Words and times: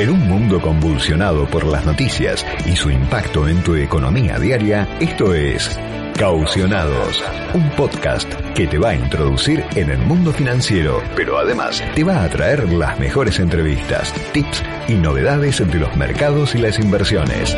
En 0.00 0.08
un 0.08 0.26
mundo 0.26 0.62
convulsionado 0.62 1.46
por 1.46 1.66
las 1.66 1.84
noticias 1.84 2.46
y 2.64 2.74
su 2.74 2.90
impacto 2.90 3.46
en 3.46 3.62
tu 3.62 3.74
economía 3.74 4.38
diaria, 4.38 4.88
esto 4.98 5.34
es 5.34 5.78
Caucionados, 6.16 7.22
un 7.52 7.68
podcast 7.72 8.32
que 8.54 8.66
te 8.66 8.78
va 8.78 8.90
a 8.90 8.94
introducir 8.94 9.62
en 9.76 9.90
el 9.90 9.98
mundo 9.98 10.32
financiero, 10.32 11.02
pero 11.14 11.38
además 11.38 11.84
te 11.94 12.02
va 12.02 12.24
a 12.24 12.30
traer 12.30 12.72
las 12.72 12.98
mejores 12.98 13.38
entrevistas, 13.40 14.14
tips 14.32 14.62
y 14.88 14.94
novedades 14.94 15.58
de 15.58 15.78
los 15.78 15.94
mercados 15.94 16.54
y 16.54 16.58
las 16.60 16.78
inversiones. 16.78 17.54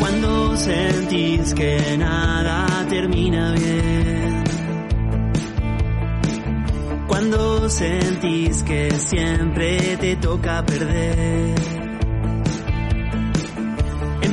Cuando 0.00 0.56
sentís 0.56 1.54
que 1.54 1.96
nada 1.96 2.84
termina 2.88 3.52
bien. 3.52 4.44
Cuando 7.06 7.70
sentís 7.70 8.64
que 8.64 8.90
siempre 8.90 9.96
te 9.98 10.16
toca 10.16 10.66
perder. 10.66 11.75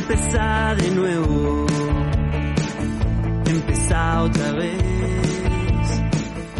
Empezá 0.04 0.76
de 0.76 0.92
nuevo. 0.92 1.66
Empezá 3.46 4.24
otra 4.24 4.52
vez. 4.52 4.84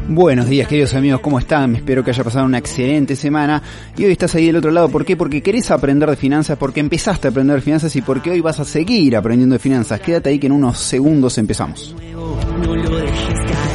Buenos 0.08 0.48
días 0.48 0.66
queridos 0.66 0.94
amigos, 0.94 1.20
¿cómo 1.20 1.40
están? 1.40 1.76
Espero 1.76 2.06
que 2.06 2.12
haya 2.12 2.24
pasado 2.24 2.46
una 2.46 2.58
excelente 2.60 3.18
semana 3.18 3.62
y 3.98 4.06
hoy 4.06 4.14
estás 4.14 4.34
ahí 4.36 4.46
del 4.46 4.56
otro 4.56 4.72
lado, 4.72 4.88
¿por 4.88 5.04
qué? 5.04 5.18
Porque 5.18 5.42
querés 5.42 5.72
aprender 5.72 6.10
de 6.10 6.16
finanzas, 6.16 6.58
porque 6.58 6.80
empezaste 6.80 7.28
a 7.28 7.32
aprender 7.32 7.58
de 7.58 7.62
finanzas 7.62 7.94
y 7.98 8.02
porque 8.02 8.32
hoy 8.32 8.40
vas 8.40 8.62
a 8.62 8.66
seguir 8.66 9.18
aprendiendo 9.18 9.54
de 9.56 9.60
finanzas. 9.60 10.00
Quédate 10.00 10.30
ahí 10.30 10.40
que 10.40 10.48
en 10.48 10.54
unos 10.54 10.78
segundos 10.78 11.38
empezamos. 11.38 11.94
no 12.14 12.76
lo 12.76 12.98
dejes 12.98 13.40
caer. 13.40 13.73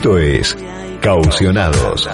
Esto 0.00 0.16
es 0.16 0.56
Caucionados. 1.02 2.08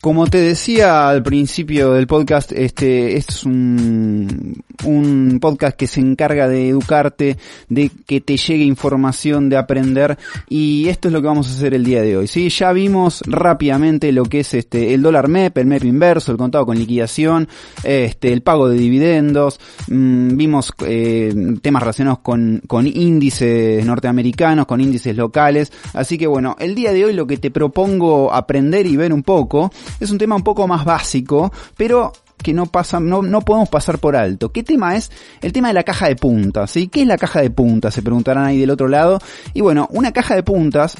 Como, 0.00 0.26
te 0.28 0.38
decía 0.38 1.10
al 1.10 1.22
principio 1.22 1.92
del 1.92 2.06
podcast, 2.06 2.52
este, 2.52 3.18
este 3.18 3.32
es 3.32 3.44
un, 3.44 4.62
un 4.86 5.38
podcast 5.42 5.76
que 5.76 5.86
se 5.86 6.00
encarga 6.00 6.48
de 6.48 6.70
educarte, 6.70 7.36
de 7.68 7.90
que 8.06 8.22
te 8.22 8.38
llegue 8.38 8.64
información, 8.64 9.50
de 9.50 9.58
aprender, 9.58 10.16
y 10.48 10.88
esto 10.88 11.08
es 11.08 11.12
lo 11.12 11.20
que 11.20 11.26
vamos 11.26 11.48
a 11.48 11.52
hacer 11.52 11.74
el 11.74 11.84
día 11.84 12.00
de 12.00 12.16
hoy. 12.16 12.28
Sí, 12.28 12.48
ya 12.48 12.72
vimos 12.72 13.22
rápidamente 13.26 14.10
lo 14.12 14.24
que 14.24 14.40
es 14.40 14.54
este, 14.54 14.94
el 14.94 15.02
dólar 15.02 15.28
MEP, 15.28 15.58
el 15.58 15.66
MEP 15.66 15.84
inverso, 15.84 16.32
el 16.32 16.38
contado 16.38 16.64
con 16.64 16.78
liquidación, 16.78 17.46
este, 17.84 18.32
el 18.32 18.40
pago 18.40 18.70
de 18.70 18.78
dividendos, 18.78 19.60
mm, 19.88 20.34
vimos 20.34 20.72
eh, 20.86 21.34
temas 21.60 21.82
relacionados 21.82 22.20
con, 22.20 22.62
con 22.66 22.86
índices 22.86 23.84
norteamericanos, 23.84 24.64
con 24.64 24.80
índices 24.80 25.14
locales, 25.14 25.70
así 25.92 26.16
que 26.16 26.26
bueno, 26.26 26.56
el 26.58 26.74
día 26.74 26.94
de 26.94 27.04
hoy 27.04 27.12
lo 27.12 27.26
que 27.26 27.36
te 27.36 27.50
propongo 27.50 28.32
aprender 28.32 28.86
y 28.86 28.96
ver 28.96 29.12
un 29.12 29.22
poco 29.22 29.70
es 29.98 30.10
un 30.10 30.18
tema 30.18 30.36
un 30.36 30.42
poco 30.42 30.66
más 30.68 30.84
básico, 30.84 31.52
pero 31.76 32.12
que 32.42 32.52
no 32.52 32.66
pasa, 32.66 33.00
no, 33.00 33.22
no 33.22 33.40
podemos 33.42 33.68
pasar 33.68 33.98
por 33.98 34.16
alto. 34.16 34.50
¿Qué 34.52 34.62
tema 34.62 34.96
es? 34.96 35.10
El 35.40 35.52
tema 35.52 35.68
de 35.68 35.74
la 35.74 35.82
caja 35.82 36.08
de 36.08 36.16
puntas, 36.16 36.70
¿sí? 36.70 36.88
¿Qué 36.88 37.02
es 37.02 37.06
la 37.06 37.18
caja 37.18 37.40
de 37.40 37.50
puntas? 37.50 37.94
Se 37.94 38.02
preguntarán 38.02 38.44
ahí 38.44 38.58
del 38.58 38.70
otro 38.70 38.88
lado. 38.88 39.18
Y 39.54 39.60
bueno, 39.60 39.88
una 39.90 40.12
caja 40.12 40.34
de 40.34 40.42
puntas 40.42 40.96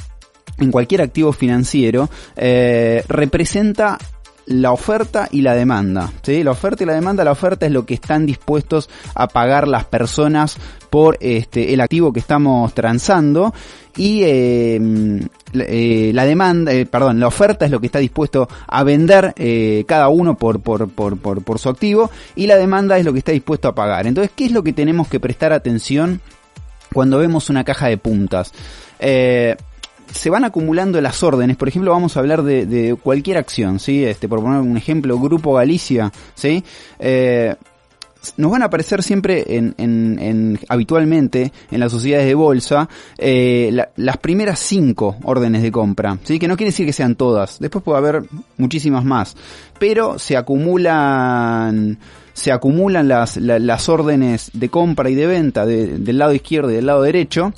en 0.59 0.71
cualquier 0.71 1.03
activo 1.03 1.33
financiero 1.33 2.11
eh, 2.37 3.05
representa 3.09 3.99
la 4.47 4.73
oferta 4.73 5.29
y 5.31 5.43
la 5.43 5.55
demanda. 5.55 6.13
¿sí? 6.23 6.43
La 6.43 6.51
oferta 6.51 6.83
y 6.83 6.87
la 6.87 6.95
demanda, 6.95 7.25
la 7.25 7.33
oferta 7.33 7.67
es 7.67 7.73
lo 7.73 7.87
que 7.87 7.95
están 7.95 8.27
dispuestos 8.27 8.89
a 9.15 9.29
pagar 9.29 9.69
las 9.69 9.85
personas 9.85 10.57
por 10.91 11.17
este, 11.21 11.73
el 11.73 11.81
activo 11.81 12.13
que 12.13 12.21
estamos 12.21 12.75
transando 12.75 13.55
y 13.97 14.21
la- 15.53 15.65
eh, 15.67 16.11
la 16.15 16.25
demanda, 16.25 16.73
eh, 16.73 16.87
perdón, 16.87 17.21
la 17.21 17.27
oferta 17.29 17.65
es 17.65 17.71
lo 17.71 17.81
que 17.81 17.87
está 17.87 17.99
dispuesto 17.99 18.49
a 18.67 18.83
vender 18.85 19.33
eh, 19.37 19.85
cada 19.87 20.09
uno 20.09 20.37
por, 20.37 20.61
por, 20.61 20.89
por, 20.89 21.17
por, 21.19 21.59
su 21.59 21.69
activo 21.69 22.11
y 22.35 22.47
la 22.47 22.57
demanda 22.57 22.99
es 22.99 23.05
lo 23.05 23.13
que 23.13 23.19
está 23.19 23.33
dispuesto 23.33 23.69
a 23.69 23.75
pagar. 23.75 24.07
Entonces, 24.07 24.33
¿qué 24.35 24.47
es 24.47 24.53
lo 24.53 24.63
que 24.63 24.73
tenemos 24.73 25.09
que 25.09 25.21
prestar 25.21 25.53
atención 25.53 26.21
cuando 26.93 27.19
vemos 27.19 27.51
una 27.51 27.65
caja 27.65 27.89
de 27.89 27.99
puntas? 27.99 28.53
Se 30.13 30.31
van 30.31 30.45
acumulando 30.45 31.01
las 31.01 31.23
órdenes, 31.23 31.57
por 31.57 31.69
ejemplo, 31.69 31.91
vamos 31.93 32.17
a 32.17 32.21
hablar 32.21 32.43
de, 32.43 32.67
de 32.67 32.95
cualquier 32.97 33.37
acción, 33.39 33.79
¿sí? 33.79 34.05
Este, 34.05 34.29
por 34.29 34.41
poner 34.43 34.61
un 34.61 34.77
ejemplo, 34.77 35.19
Grupo 35.19 35.55
Galicia, 35.55 36.13
¿sí? 36.35 36.65
Eh, 36.99 37.55
nos 38.37 38.51
van 38.51 38.61
a 38.61 38.67
aparecer 38.67 39.03
siempre 39.03 39.57
en, 39.57 39.75
en- 39.79 40.19
en- 40.21 40.59
habitualmente 40.69 41.53
en 41.71 41.81
las 41.81 41.91
sociedades 41.91 42.27
de 42.27 42.35
bolsa 42.35 42.87
eh, 43.17 43.71
la- 43.73 43.89
las 43.97 44.19
primeras 44.19 44.59
cinco 44.59 45.17
órdenes 45.25 45.63
de 45.63 45.73
compra, 45.73 46.19
¿sí? 46.25 46.39
que 46.39 46.47
no 46.47 46.55
quiere 46.59 46.71
decir 46.71 46.85
que 46.85 46.93
sean 46.93 47.15
todas, 47.15 47.59
después 47.61 47.83
puede 47.83 47.97
haber 47.97 48.25
muchísimas 48.59 49.07
más, 49.07 49.37
pero 49.79 50.19
se 50.19 50.37
acumulan 50.37 51.99
se 52.33 52.53
acumulan 52.53 53.09
las, 53.09 53.37
la- 53.39 53.59
las 53.59 53.89
órdenes 53.89 54.51
de 54.55 54.69
compra 54.69 55.09
y 55.11 55.15
de 55.15 55.27
venta 55.27 55.65
de- 55.67 55.99
del 55.99 56.19
lado 56.19 56.33
izquierdo 56.35 56.71
y 56.71 56.75
del 56.75 56.87
lado 56.87 57.03
derecho 57.03 57.53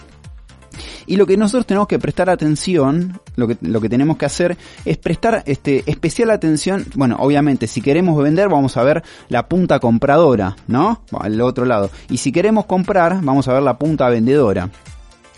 y 1.06 1.16
lo 1.16 1.26
que 1.26 1.36
nosotros 1.36 1.66
tenemos 1.66 1.88
que 1.88 1.98
prestar 1.98 2.30
atención, 2.30 3.20
lo 3.36 3.48
que, 3.48 3.56
lo 3.60 3.80
que 3.80 3.88
tenemos 3.88 4.16
que 4.16 4.26
hacer 4.26 4.56
es 4.84 4.96
prestar 4.98 5.42
este, 5.46 5.82
especial 5.90 6.30
atención, 6.30 6.86
bueno, 6.94 7.16
obviamente 7.18 7.66
si 7.66 7.80
queremos 7.80 8.22
vender 8.22 8.48
vamos 8.48 8.76
a 8.76 8.82
ver 8.82 9.02
la 9.28 9.48
punta 9.48 9.78
compradora, 9.80 10.56
¿no? 10.66 11.02
Al 11.18 11.40
otro 11.40 11.64
lado. 11.64 11.90
Y 12.10 12.18
si 12.18 12.32
queremos 12.32 12.66
comprar 12.66 13.20
vamos 13.22 13.48
a 13.48 13.54
ver 13.54 13.62
la 13.62 13.78
punta 13.78 14.08
vendedora. 14.08 14.70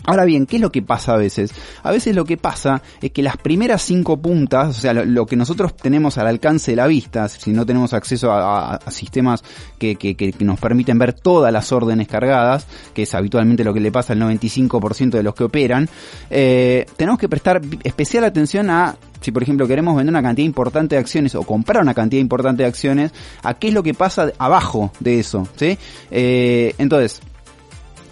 Ahora 0.07 0.25
bien, 0.25 0.47
¿qué 0.47 0.57
es 0.57 0.63
lo 0.63 0.71
que 0.71 0.83
pasa 0.83 1.15
a 1.15 1.17
veces? 1.17 1.51
A 1.83 1.91
veces 1.91 2.15
lo 2.15 2.25
que 2.25 2.37
pasa 2.37 2.83
es 3.01 3.11
que 3.11 3.23
las 3.23 3.37
primeras 3.37 3.83
cinco 3.83 4.19
puntas, 4.19 4.69
o 4.77 4.81
sea, 4.81 4.93
lo, 4.93 5.25
que 5.27 5.37
nosotros 5.37 5.75
tenemos 5.77 6.19
al 6.19 6.27
alcance 6.27 6.73
de 6.73 6.77
la 6.77 6.87
vista, 6.87 7.29
si 7.29 7.53
no 7.53 7.65
tenemos 7.65 7.95
acceso 7.95 8.31
a, 8.33 8.79
sistemas 8.91 9.43
que, 9.79 9.97
que- 9.97 10.15
que- 10.15 10.35
nos 10.45 10.61
permiten 10.61 10.99
ver 10.99 11.15
todas 11.15 11.53
las 11.53 11.73
órdenes 11.73 12.07
cargadas, 12.09 12.67
que 12.93 13.05
es 13.05 13.15
habitualmente 13.15 13.65
lo 13.65 13.73
que 13.73 13.81
le 13.81 13.91
pasa 13.91 14.13
al 14.13 14.21
95% 14.21 15.11
de 15.17 15.23
los 15.23 15.35
que 15.35 15.45
operan, 15.45 15.89
eh, 16.31 16.85
tenemos 16.97 17.19
que 17.19 17.29
prestar 17.29 17.61
especial 17.83 18.25
atención 18.25 18.69
a 18.71 18.97
si 19.23 19.33
por 19.33 19.43
ejemplo 19.43 19.67
queremos 19.67 19.97
vender 19.97 20.13
una 20.13 20.23
cantidad 20.23 20.45
importante 20.45 20.97
de 20.97 21.01
acciones 21.01 21.35
o 21.35 21.45
comprar 21.45 21.83
una 21.83 21.95
cantidad 21.95 22.21
importante 22.21 22.63
de 22.63 22.69
acciones, 22.69 23.11
a 23.43 23.55
qué 23.55 23.69
es 23.69 23.75
lo 23.75 23.83
que 23.83 23.95
pasa 23.95 24.31
abajo 24.39 24.93
de 25.01 25.19
eso, 25.19 25.49
¿sí? 25.57 25.79
Eh, 26.11 26.75
entonces, 26.77 27.23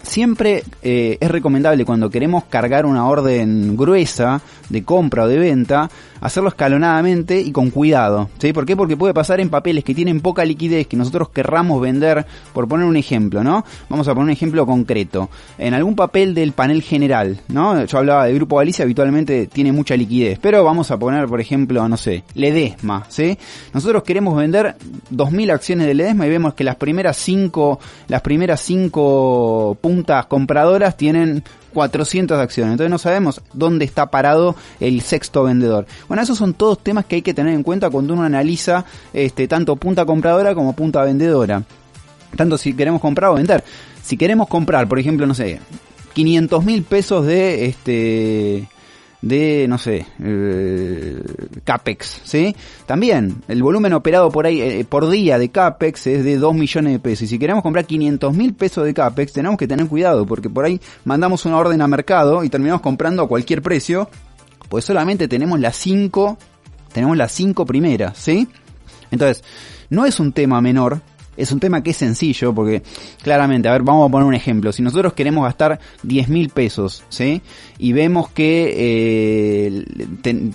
siempre 0.02 0.64
eh, 0.82 1.18
es 1.20 1.30
recomendable 1.30 1.84
cuando 1.84 2.10
queremos 2.10 2.44
cargar 2.44 2.86
una 2.86 3.06
orden 3.06 3.76
gruesa 3.76 4.40
de 4.68 4.84
compra 4.84 5.24
o 5.24 5.28
de 5.28 5.38
venta, 5.38 5.90
hacerlo 6.20 6.48
escalonadamente 6.48 7.40
y 7.40 7.52
con 7.52 7.70
cuidado. 7.70 8.30
¿sí? 8.38 8.52
¿Por 8.52 8.64
qué? 8.64 8.76
Porque 8.76 8.96
puede 8.96 9.12
pasar 9.12 9.40
en 9.40 9.50
papeles 9.50 9.84
que 9.84 9.94
tienen 9.94 10.20
poca 10.20 10.44
liquidez, 10.44 10.86
que 10.86 10.96
nosotros 10.96 11.28
querramos 11.28 11.80
vender, 11.80 12.24
por 12.52 12.68
poner 12.68 12.86
un 12.86 12.96
ejemplo, 12.96 13.44
¿no? 13.44 13.64
Vamos 13.88 14.08
a 14.08 14.12
poner 14.14 14.24
un 14.24 14.30
ejemplo 14.30 14.64
concreto. 14.64 15.28
En 15.58 15.74
algún 15.74 15.94
papel 15.94 16.34
del 16.34 16.52
panel 16.52 16.82
general, 16.82 17.40
¿no? 17.48 17.84
Yo 17.84 17.98
hablaba 17.98 18.26
de 18.26 18.34
Grupo 18.34 18.56
Galicia, 18.56 18.84
habitualmente 18.84 19.46
tiene 19.46 19.72
mucha 19.72 19.96
liquidez, 19.96 20.38
pero 20.40 20.64
vamos 20.64 20.90
a 20.90 20.98
poner, 20.98 21.26
por 21.26 21.40
ejemplo, 21.40 21.86
no 21.88 21.96
sé, 21.96 22.24
Ledesma, 22.34 23.04
¿sí? 23.08 23.36
Nosotros 23.74 24.02
queremos 24.04 24.36
vender 24.36 24.76
2.000 25.12 25.52
acciones 25.52 25.86
de 25.86 25.94
Ledesma 25.94 26.26
y 26.26 26.30
vemos 26.30 26.54
que 26.54 26.64
las 26.64 26.76
primeras 26.76 27.16
cinco, 27.16 27.78
las 28.08 28.22
primeras 28.22 28.60
cinco 28.60 29.76
puntas 29.92 30.24
compradoras 30.26 30.96
tienen 30.96 31.44
400 31.74 32.38
acciones. 32.38 32.72
Entonces 32.72 32.90
no 32.90 32.98
sabemos 32.98 33.42
dónde 33.52 33.84
está 33.84 34.10
parado 34.10 34.56
el 34.80 35.02
sexto 35.02 35.44
vendedor. 35.44 35.86
Bueno, 36.08 36.22
esos 36.22 36.38
son 36.38 36.54
todos 36.54 36.82
temas 36.82 37.04
que 37.04 37.16
hay 37.16 37.22
que 37.22 37.34
tener 37.34 37.54
en 37.54 37.62
cuenta 37.62 37.90
cuando 37.90 38.14
uno 38.14 38.22
analiza 38.22 38.86
este, 39.12 39.46
tanto 39.48 39.76
punta 39.76 40.06
compradora 40.06 40.54
como 40.54 40.72
punta 40.72 41.04
vendedora. 41.04 41.62
Tanto 42.36 42.56
si 42.56 42.72
queremos 42.72 43.02
comprar 43.02 43.30
o 43.30 43.34
vender. 43.34 43.62
Si 44.02 44.16
queremos 44.16 44.48
comprar, 44.48 44.88
por 44.88 44.98
ejemplo, 44.98 45.26
no 45.26 45.34
sé, 45.34 45.60
500 46.14 46.64
mil 46.64 46.82
pesos 46.84 47.26
de 47.26 47.66
este 47.66 48.68
de, 49.22 49.66
no 49.68 49.78
sé, 49.78 50.04
eh, 50.20 51.22
CAPEX, 51.64 52.20
¿sí? 52.24 52.54
También, 52.86 53.42
el 53.46 53.62
volumen 53.62 53.92
operado 53.92 54.30
por 54.30 54.46
ahí, 54.46 54.60
eh, 54.60 54.84
por 54.86 55.08
día 55.08 55.38
de 55.38 55.48
CAPEX 55.48 56.08
es 56.08 56.24
de 56.24 56.36
2 56.36 56.54
millones 56.54 56.92
de 56.92 56.98
pesos. 56.98 57.22
Y 57.22 57.26
si 57.28 57.38
queremos 57.38 57.62
comprar 57.62 57.86
500 57.86 58.34
mil 58.34 58.52
pesos 58.54 58.84
de 58.84 58.92
CAPEX, 58.92 59.32
tenemos 59.32 59.56
que 59.56 59.68
tener 59.68 59.86
cuidado, 59.86 60.26
porque 60.26 60.50
por 60.50 60.64
ahí 60.64 60.80
mandamos 61.04 61.46
una 61.46 61.56
orden 61.56 61.80
a 61.80 61.86
mercado 61.86 62.42
y 62.42 62.48
terminamos 62.48 62.82
comprando 62.82 63.22
a 63.22 63.28
cualquier 63.28 63.62
precio, 63.62 64.10
pues 64.68 64.84
solamente 64.84 65.28
tenemos 65.28 65.60
las 65.60 65.76
5, 65.76 66.36
tenemos 66.92 67.16
las 67.16 67.30
5 67.30 67.64
primeras, 67.64 68.18
¿sí? 68.18 68.48
Entonces, 69.12 69.44
no 69.88 70.04
es 70.04 70.18
un 70.18 70.32
tema 70.32 70.60
menor, 70.60 71.00
es 71.36 71.52
un 71.52 71.60
tema 71.60 71.82
que 71.82 71.90
es 71.90 71.96
sencillo 71.96 72.54
porque 72.54 72.82
claramente, 73.22 73.68
a 73.68 73.72
ver, 73.72 73.82
vamos 73.82 74.08
a 74.08 74.12
poner 74.12 74.26
un 74.26 74.34
ejemplo. 74.34 74.72
Si 74.72 74.82
nosotros 74.82 75.12
queremos 75.12 75.44
gastar 75.44 75.80
10 76.02 76.28
mil 76.28 76.50
pesos, 76.50 77.04
¿sí? 77.08 77.42
Y 77.78 77.92
vemos 77.92 78.28
que 78.30 78.74
eh, 78.76 79.84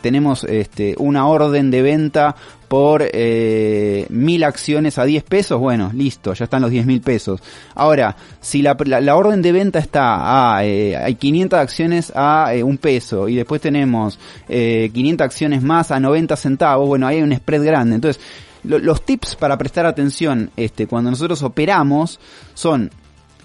tenemos 0.02 0.44
este, 0.44 0.96
una 0.98 1.28
orden 1.28 1.72
de 1.72 1.82
venta 1.82 2.36
por 2.68 3.04
eh, 3.14 4.06
mil 4.10 4.44
acciones 4.44 4.98
a 4.98 5.06
10 5.06 5.24
pesos, 5.24 5.60
bueno, 5.60 5.92
listo, 5.94 6.34
ya 6.34 6.46
están 6.46 6.62
los 6.62 6.72
10 6.72 6.86
mil 6.86 7.02
pesos. 7.02 7.42
Ahora, 7.76 8.16
si 8.42 8.62
la, 8.62 8.76
la, 8.86 9.16
orden 9.16 9.42
de 9.42 9.52
venta 9.52 9.80
está 9.80 10.58
a, 10.58 10.66
eh, 10.66 10.96
hay 10.96 11.16
500 11.16 11.60
acciones 11.60 12.12
a 12.16 12.54
eh, 12.54 12.64
un 12.64 12.78
peso 12.78 13.30
y 13.30 13.36
después 13.36 13.62
tenemos 13.62 14.20
eh, 14.50 14.90
500 14.94 15.26
acciones 15.26 15.64
más 15.64 15.92
a 15.92 16.00
90 16.00 16.36
centavos, 16.36 16.88
bueno, 16.88 17.08
ahí 17.08 17.18
hay 17.18 17.24
un 17.24 17.34
spread 17.34 17.64
grande. 17.64 17.96
Entonces, 17.96 18.22
los 18.64 19.02
tips 19.04 19.36
para 19.36 19.58
prestar 19.58 19.86
atención 19.86 20.52
este, 20.58 20.88
cuando 20.88 21.10
nosotros 21.12 21.44
operamos 21.44 22.20
son 22.54 22.92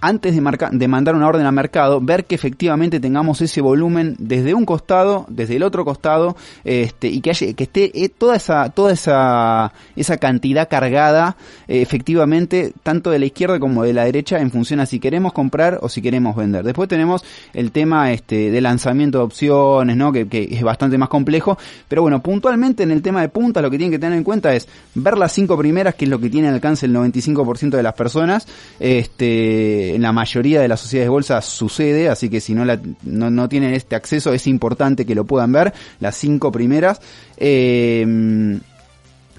antes 0.03 0.35
de, 0.35 0.89
mandar 0.89 1.15
una 1.15 1.29
orden 1.29 1.47
al 1.47 1.53
mercado, 1.53 2.01
ver 2.01 2.25
que 2.25 2.35
efectivamente 2.35 2.99
tengamos 2.99 3.41
ese 3.41 3.61
volumen 3.61 4.17
desde 4.19 4.53
un 4.53 4.67
costado, 4.67 5.27
desde 5.29 5.57
el 5.57 5.63
otro 5.63 5.85
costado, 5.85 6.37
este, 6.65 7.07
y 7.07 7.21
que, 7.21 7.31
haya, 7.31 7.53
que 7.55 7.63
esté 7.63 8.05
eh, 8.05 8.09
toda 8.09 8.35
esa, 8.35 8.71
toda 8.71 8.93
esa, 8.93 9.73
esa 9.95 10.17
cantidad 10.17 10.69
cargada 10.69 11.37
eh, 11.69 11.83
efectivamente 11.83 12.73
tanto 12.83 13.11
de 13.11 13.21
la 13.21 13.27
izquierda 13.27 13.61
como 13.61 13.85
de 13.85 13.93
la 13.93 14.05
derecha 14.05 14.41
en 14.41 14.51
función 14.51 14.81
a 14.81 14.87
si 14.87 14.99
queremos 14.99 15.33
comprar 15.33 15.79
o 15.83 15.89
si 15.89 16.03
queremos 16.03 16.35
vender. 16.35 16.65
Después 16.65 16.89
tenemos 16.89 17.25
el 17.55 17.71
tema 17.71 18.11
este, 18.11 18.51
de 18.51 18.61
lanzamiento 18.61 19.19
de 19.19 19.25
opciones, 19.25 19.97
¿no? 19.97 20.11
que, 20.11 20.27
que 20.27 20.49
es 20.51 20.63
bastante 20.63 20.99
más 20.99 21.11
complejo, 21.11 21.57
pero 21.87 22.03
bueno, 22.03 22.21
puntualmente 22.21 22.83
en 22.83 22.91
el 22.91 23.03
tema 23.03 23.21
de 23.21 23.29
puntas 23.29 23.63
lo 23.63 23.71
que 23.71 23.79
tienen 23.79 23.93
que 23.93 24.01
tener 24.01 24.19
en 24.19 24.25
cuenta 24.25 24.53
es 24.53 24.67
ver 24.97 25.17
las 25.17 25.31
cinco 25.31 25.57
primeras, 25.57 25.95
que 25.95 26.07
es 26.07 26.11
lo 26.11 26.19
que 26.19 26.29
tiene 26.29 26.49
alcance 26.49 26.87
el 26.87 26.93
95% 26.93 27.71
de 27.71 27.83
las 27.85 27.95
personas, 27.95 28.49
este, 28.81 29.92
en 29.95 30.03
la 30.03 30.13
mayoría 30.13 30.61
de 30.61 30.69
las 30.69 30.81
sociedades 30.81 31.07
de 31.07 31.11
bolsa 31.11 31.43
sucede, 31.43 32.09
así 32.09 32.29
que 32.29 32.41
si 32.41 32.55
no, 32.55 32.65
no, 33.05 33.49
tienen 33.49 33.75
este 33.75 33.97
acceso 33.97 34.33
es 34.33 34.47
importante 34.47 35.07
que 35.07 35.15
lo 35.15 35.25
puedan 35.25 35.53
ver, 35.53 35.73
las 36.01 36.17
cinco 36.17 36.53
primeras. 36.53 37.01
Eh, 37.37 38.61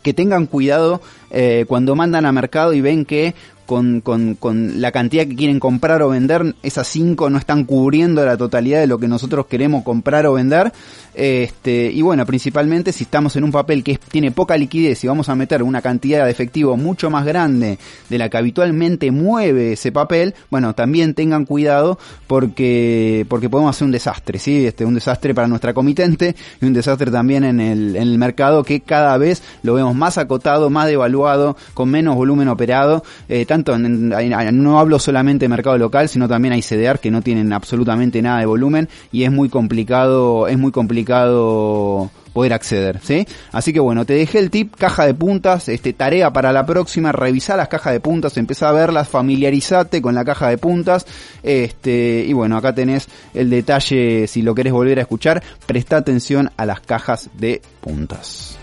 que 0.03 0.13
tengan 0.13 0.45
cuidado 0.45 1.01
eh, 1.31 1.65
cuando 1.67 1.95
mandan 1.95 2.25
a 2.25 2.31
mercado 2.31 2.73
y 2.73 2.81
ven 2.81 3.05
que 3.05 3.33
con, 3.73 4.01
con, 4.01 4.35
con, 4.35 4.79
la 4.81 4.91
cantidad 4.91 5.25
que 5.25 5.35
quieren 5.35 5.59
comprar 5.59 6.03
o 6.03 6.09
vender, 6.09 6.53
esas 6.61 6.87
cinco 6.87 7.31
no 7.31 7.39
están 7.39 7.63
cubriendo 7.63 8.23
la 8.23 8.37
totalidad 8.37 8.79
de 8.79 8.85
lo 8.85 8.99
que 8.99 9.07
nosotros 9.07 9.47
queremos 9.47 9.83
comprar 9.83 10.27
o 10.27 10.33
vender. 10.33 10.71
Este, 11.15 11.91
y 11.91 12.01
bueno, 12.03 12.23
principalmente 12.25 12.91
si 12.91 13.03
estamos 13.03 13.35
en 13.35 13.43
un 13.43 13.51
papel 13.51 13.83
que 13.83 13.99
tiene 14.09 14.31
poca 14.31 14.57
liquidez 14.57 15.03
y 15.03 15.07
vamos 15.07 15.29
a 15.29 15.35
meter 15.35 15.63
una 15.63 15.81
cantidad 15.81 16.25
de 16.25 16.31
efectivo 16.31 16.77
mucho 16.77 17.09
más 17.09 17.25
grande 17.25 17.79
de 18.09 18.17
la 18.19 18.29
que 18.29 18.37
habitualmente 18.37 19.09
mueve 19.09 19.73
ese 19.73 19.91
papel, 19.91 20.35
bueno, 20.51 20.75
también 20.75 21.15
tengan 21.15 21.45
cuidado 21.45 21.97
porque, 22.27 23.25
porque 23.27 23.49
podemos 23.49 23.75
hacer 23.75 23.85
un 23.85 23.91
desastre, 23.91 24.37
¿sí? 24.37 24.67
Este, 24.67 24.85
un 24.85 24.93
desastre 24.93 25.33
para 25.33 25.47
nuestra 25.47 25.73
comitente 25.73 26.35
y 26.61 26.65
un 26.65 26.73
desastre 26.73 27.09
también 27.09 27.43
en 27.43 27.59
el, 27.59 27.95
en 27.95 28.03
el 28.03 28.19
mercado 28.19 28.63
que 28.63 28.81
cada 28.81 29.17
vez 29.17 29.41
lo 29.63 29.73
vemos 29.73 29.95
más 29.95 30.19
acotado, 30.19 30.69
más 30.69 30.87
devaluado, 30.87 31.57
con 31.73 31.89
menos 31.89 32.15
volumen 32.15 32.49
operado. 32.49 33.03
Eh, 33.29 33.45
tanto 33.45 33.62
no 33.63 34.79
hablo 34.79 34.99
solamente 34.99 35.45
de 35.45 35.49
mercado 35.49 35.77
local, 35.77 36.09
sino 36.09 36.27
también 36.27 36.53
hay 36.53 36.61
CDR 36.61 36.99
que 36.99 37.11
no 37.11 37.21
tienen 37.21 37.53
absolutamente 37.53 38.21
nada 38.21 38.39
de 38.39 38.45
volumen 38.45 38.89
y 39.11 39.23
es 39.23 39.31
muy 39.31 39.49
complicado, 39.49 40.47
es 40.47 40.57
muy 40.57 40.71
complicado 40.71 42.11
poder 42.33 42.53
acceder, 42.53 42.99
¿sí? 43.01 43.25
Así 43.51 43.71
que 43.71 43.79
bueno, 43.79 44.05
te 44.05 44.13
dejé 44.13 44.39
el 44.39 44.49
tip, 44.49 44.75
caja 44.75 45.05
de 45.05 45.13
puntas, 45.13 45.69
este 45.69 45.93
tarea 45.93 46.33
para 46.33 46.51
la 46.51 46.65
próxima, 46.65 47.11
revisar 47.11 47.57
las 47.57 47.67
cajas 47.67 47.93
de 47.93 47.99
puntas, 47.99 48.37
empezá 48.37 48.69
a 48.69 48.73
verlas, 48.73 49.07
familiarizate 49.07 50.01
con 50.01 50.15
la 50.15 50.25
caja 50.25 50.49
de 50.49 50.57
puntas, 50.57 51.05
este, 51.43 52.25
y 52.27 52.33
bueno, 52.33 52.57
acá 52.57 52.73
tenés 52.73 53.07
el 53.33 53.49
detalle, 53.49 54.27
si 54.27 54.41
lo 54.41 54.55
querés 54.55 54.73
volver 54.73 54.97
a 54.97 55.03
escuchar, 55.03 55.43
presta 55.65 55.97
atención 55.97 56.49
a 56.57 56.65
las 56.65 56.81
cajas 56.81 57.29
de 57.37 57.61
puntas. 57.81 58.57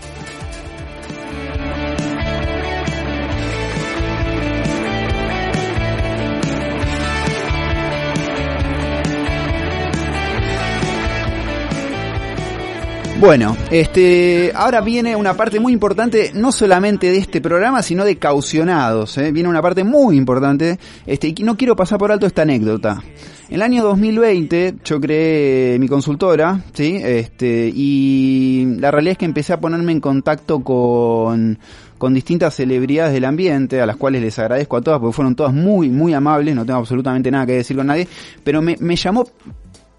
Bueno, 13.21 13.55
este, 13.69 14.51
ahora 14.55 14.81
viene 14.81 15.15
una 15.15 15.35
parte 15.35 15.59
muy 15.59 15.73
importante, 15.73 16.31
no 16.33 16.51
solamente 16.51 17.11
de 17.11 17.19
este 17.19 17.39
programa, 17.39 17.83
sino 17.83 18.03
de 18.03 18.17
caucionados. 18.17 19.15
¿eh? 19.19 19.31
Viene 19.31 19.47
una 19.47 19.61
parte 19.61 19.83
muy 19.83 20.17
importante, 20.17 20.79
este, 21.05 21.27
y 21.27 21.43
no 21.43 21.55
quiero 21.55 21.75
pasar 21.75 21.99
por 21.99 22.11
alto 22.11 22.25
esta 22.25 22.41
anécdota. 22.41 23.03
En 23.47 23.55
el 23.55 23.61
año 23.61 23.83
2020 23.83 24.77
yo 24.83 24.99
creé 24.99 25.77
mi 25.77 25.87
consultora, 25.87 26.63
¿sí? 26.73 26.99
Este, 26.99 27.71
y 27.71 28.65
la 28.79 28.89
realidad 28.89 29.11
es 29.11 29.17
que 29.19 29.25
empecé 29.25 29.53
a 29.53 29.59
ponerme 29.59 29.91
en 29.91 29.99
contacto 29.99 30.63
con, 30.63 31.59
con 31.99 32.15
distintas 32.15 32.55
celebridades 32.55 33.13
del 33.13 33.25
ambiente, 33.25 33.81
a 33.81 33.85
las 33.85 33.97
cuales 33.97 34.23
les 34.23 34.39
agradezco 34.39 34.77
a 34.77 34.81
todas, 34.81 34.99
porque 34.99 35.13
fueron 35.13 35.35
todas 35.35 35.53
muy, 35.53 35.91
muy 35.91 36.15
amables, 36.15 36.55
no 36.55 36.65
tengo 36.65 36.79
absolutamente 36.79 37.29
nada 37.29 37.45
que 37.45 37.53
decir 37.53 37.77
con 37.77 37.85
nadie, 37.85 38.07
pero 38.43 38.63
me, 38.63 38.77
me 38.79 38.95
llamó 38.95 39.27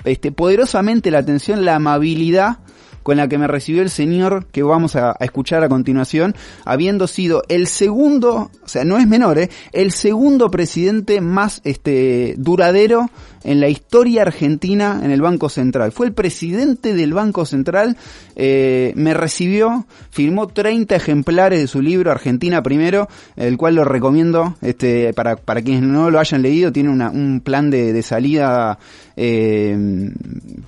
este, 0.02 0.32
poderosamente 0.32 1.12
la 1.12 1.18
atención 1.18 1.64
la 1.64 1.76
amabilidad 1.76 2.58
con 3.02 3.16
la 3.16 3.28
que 3.28 3.38
me 3.38 3.46
recibió 3.46 3.82
el 3.82 3.90
señor 3.90 4.46
que 4.46 4.62
vamos 4.62 4.96
a, 4.96 5.16
escuchar 5.20 5.62
a 5.62 5.69
continuación, 5.69 6.34
habiendo 6.64 7.06
sido 7.06 7.43
el 7.49 7.66
segundo, 7.66 8.50
o 8.62 8.69
sea, 8.69 8.84
no 8.84 8.99
es 8.99 9.06
menor, 9.06 9.38
¿eh? 9.38 9.50
el 9.72 9.93
segundo 9.93 10.50
presidente 10.50 11.20
más 11.20 11.60
este, 11.64 12.34
duradero 12.38 13.10
en 13.44 13.61
la 13.61 13.68
historia 13.68 14.23
argentina 14.23 15.00
en 15.02 15.11
el 15.11 15.21
Banco 15.21 15.49
Central. 15.49 15.92
Fue 15.92 16.06
el 16.06 16.12
presidente 16.12 16.94
del 16.94 17.12
Banco 17.12 17.44
Central, 17.44 17.97
eh, 18.37 18.92
me 18.97 19.14
recibió, 19.14 19.87
firmó 20.11 20.49
30 20.49 20.94
ejemplares 20.94 21.61
de 21.61 21.66
su 21.66 21.82
libro 21.82 22.11
Argentina 22.11 22.62
Primero, 22.62 23.09
el 23.37 23.56
cual 23.56 23.75
lo 23.75 23.85
recomiendo 23.85 24.56
este, 24.62 25.12
para, 25.12 25.37
para 25.37 25.62
quienes 25.62 25.82
no 25.82 26.11
lo 26.11 26.18
hayan 26.21 26.42
leído, 26.42 26.73
tiene 26.73 26.90
una, 26.90 27.11
un 27.11 27.40
plan 27.40 27.71
de, 27.71 27.92
de 27.92 28.02
salida 28.02 28.78
eh, 29.16 30.11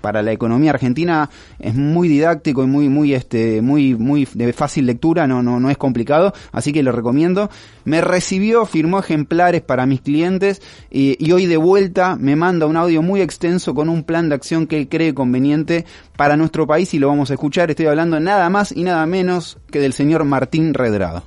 para 0.00 0.22
la 0.22 0.32
economía 0.32 0.70
argentina 0.70 1.30
es 1.58 1.74
muy 1.74 2.08
didáctico 2.08 2.62
y 2.64 2.66
muy 2.66 2.88
muy 2.88 3.14
este 3.14 3.62
muy 3.62 3.94
muy 3.94 4.28
de 4.34 4.52
fácil 4.52 4.86
lectura 4.86 5.26
no 5.26 5.42
no 5.42 5.60
no 5.60 5.70
es 5.70 5.76
complicado 5.76 6.32
así 6.52 6.72
que 6.72 6.82
lo 6.82 6.92
recomiendo. 6.92 7.50
Me 7.84 8.00
recibió 8.00 8.64
firmó 8.66 8.98
ejemplares 8.98 9.62
para 9.62 9.86
mis 9.86 10.00
clientes 10.00 10.62
y, 10.90 11.16
y 11.24 11.32
hoy 11.32 11.46
de 11.46 11.56
vuelta 11.56 12.16
me 12.16 12.36
manda 12.36 12.66
un 12.66 12.76
audio 12.76 13.02
muy 13.02 13.20
extenso 13.20 13.74
con 13.74 13.88
un 13.88 14.04
plan 14.04 14.28
de 14.28 14.34
acción 14.34 14.66
que 14.66 14.78
él 14.78 14.88
cree 14.88 15.14
conveniente 15.14 15.84
para 16.16 16.36
nuestro 16.36 16.66
país 16.66 16.92
y 16.94 16.98
lo 16.98 17.08
vamos 17.08 17.30
a 17.30 17.34
escuchar. 17.34 17.70
Estoy 17.70 17.86
hablando 17.86 18.18
nada 18.20 18.48
más 18.50 18.72
y 18.72 18.84
nada 18.84 19.04
menos 19.06 19.58
que 19.70 19.80
del 19.80 19.92
señor 19.92 20.24
Martín 20.24 20.74
Redrado. 20.74 21.22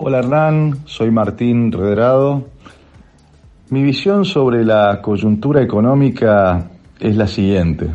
Hola 0.00 0.20
Hernán, 0.20 0.78
soy 0.84 1.10
Martín 1.10 1.72
Redrado, 1.72 2.46
mi 3.70 3.82
visión 3.82 4.24
sobre 4.24 4.64
la 4.64 5.02
coyuntura 5.02 5.60
económica 5.60 6.70
es 6.98 7.16
la 7.16 7.26
siguiente. 7.26 7.90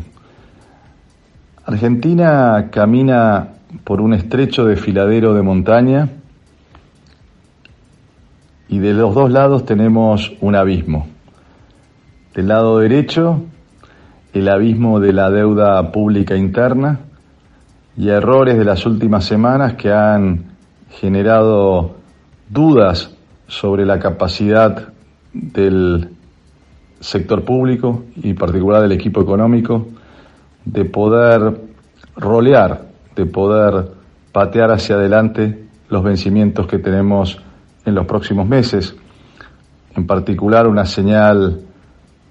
Argentina 1.66 2.68
camina 2.70 3.48
por 3.82 4.00
un 4.00 4.14
estrecho 4.14 4.66
desfiladero 4.66 5.34
de 5.34 5.42
montaña 5.42 6.08
y 8.68 8.78
de 8.78 8.92
los 8.92 9.14
dos 9.14 9.32
lados 9.32 9.64
tenemos 9.64 10.32
un 10.40 10.54
abismo. 10.54 11.08
Del 12.34 12.48
lado 12.48 12.78
derecho, 12.78 13.42
el 14.32 14.48
abismo 14.48 15.00
de 15.00 15.12
la 15.12 15.28
deuda 15.30 15.90
pública 15.90 16.36
interna 16.36 17.00
y 17.96 18.10
errores 18.10 18.56
de 18.56 18.64
las 18.64 18.86
últimas 18.86 19.24
semanas 19.24 19.74
que 19.74 19.92
han 19.92 20.44
generado 20.90 21.96
dudas 22.48 23.12
sobre 23.48 23.84
la 23.84 23.98
capacidad 23.98 24.93
del 25.34 26.10
sector 27.00 27.44
público 27.44 28.04
y 28.16 28.30
en 28.30 28.36
particular 28.36 28.80
del 28.80 28.92
equipo 28.92 29.20
económico 29.20 29.88
de 30.64 30.84
poder 30.86 31.60
rolear, 32.16 32.86
de 33.14 33.26
poder 33.26 33.88
patear 34.32 34.70
hacia 34.70 34.96
adelante 34.96 35.66
los 35.88 36.02
vencimientos 36.02 36.66
que 36.66 36.78
tenemos 36.78 37.38
en 37.84 37.94
los 37.94 38.06
próximos 38.06 38.48
meses, 38.48 38.96
en 39.94 40.06
particular 40.06 40.66
una 40.66 40.86
señal 40.86 41.60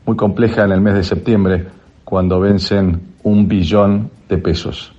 muy 0.05 0.15
compleja 0.15 0.63
en 0.63 0.71
el 0.71 0.81
mes 0.81 0.95
de 0.95 1.03
septiembre, 1.03 1.67
cuando 2.03 2.39
vencen 2.39 3.13
un 3.23 3.47
billón 3.47 4.09
de 4.27 4.37
pesos. 4.37 4.93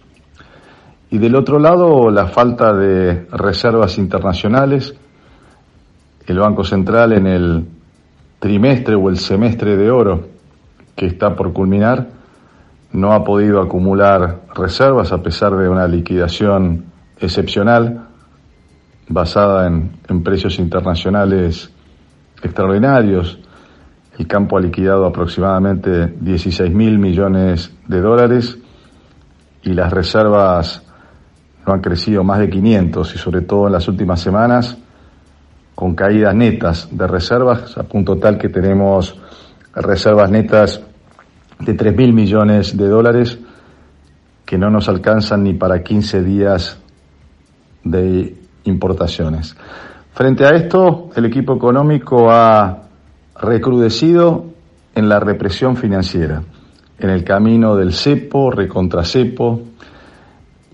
Y 1.11 1.19
del 1.19 1.37
otro 1.37 1.59
lado, 1.59 2.11
la 2.11 2.27
falta 2.27 2.73
de 2.73 3.27
reservas 3.31 3.99
internacionales. 3.99 4.95
El 6.27 6.39
Banco 6.39 6.65
Central 6.65 7.13
en 7.13 7.27
el 7.27 7.67
trimestre 8.45 8.95
o 8.95 9.09
el 9.09 9.17
semestre 9.17 9.75
de 9.75 9.91
oro 9.91 10.29
que 10.95 11.07
está 11.07 11.35
por 11.35 11.55
culminar 11.55 12.09
no 12.93 13.15
ha 13.15 13.25
podido 13.25 13.59
acumular 13.59 14.43
reservas 14.55 15.13
a 15.13 15.23
pesar 15.23 15.57
de 15.57 15.67
una 15.67 15.89
liquidación 15.89 16.85
excepcional 17.19 18.07
basada 19.09 19.67
en, 19.67 20.23
precios 20.23 20.59
internacionales 20.59 21.73
extraordinarios. 22.43 23.39
El 24.19 24.27
campo 24.27 24.59
ha 24.59 24.61
liquidado 24.61 25.07
aproximadamente 25.07 26.09
16 26.09 26.71
mil 26.71 26.99
millones 26.99 27.75
de 27.89 28.01
dólares 28.03 28.59
y 29.63 29.73
las 29.73 29.91
reservas 29.91 30.83
no 31.67 31.73
han 31.73 31.81
crecido 31.81 32.23
más 32.25 32.41
de 32.41 32.51
500 32.51 33.15
y 33.15 33.17
sobre 33.17 33.41
todo 33.41 33.69
en 33.69 33.73
las 33.73 33.89
últimas 33.89 34.21
semanas 34.21 34.77
con 35.75 35.95
caídas 35.95 36.35
netas 36.35 36.89
de 36.91 37.07
reservas 37.07 37.77
a 37.77 37.83
punto 37.83 38.17
tal 38.17 38.39
que 38.39 38.49
tenemos 38.49 39.19
reservas 39.75 40.31
netas 40.31 40.81
de 41.59 41.75
3 41.75 41.97
mil 41.97 42.13
millones 42.13 42.77
de 42.77 42.89
dólares 42.89 43.39
que 44.45 44.59
no 44.59 44.71
nos 44.71 44.89
alcanzan 44.89 45.43
ni 45.43 45.55
para 45.55 45.83
15 45.83 46.23
días 46.23 46.79
de 47.83 48.37
importaciones. 48.65 49.57
Frente 50.13 50.45
a 50.45 50.51
esto, 50.51 51.11
el 51.17 51.25
equipo 51.25 51.57
económico 51.57 52.31
ha 52.31 52.83
recrudecido 53.41 54.45
en 54.95 55.09
la 55.09 55.19
represión 55.19 55.77
financiera, 55.77 56.43
en 56.99 57.11
el 57.11 57.25
camino 57.25 57.75
del 57.75 57.93
cepo, 57.93 58.51
recontracepo. 58.51 59.63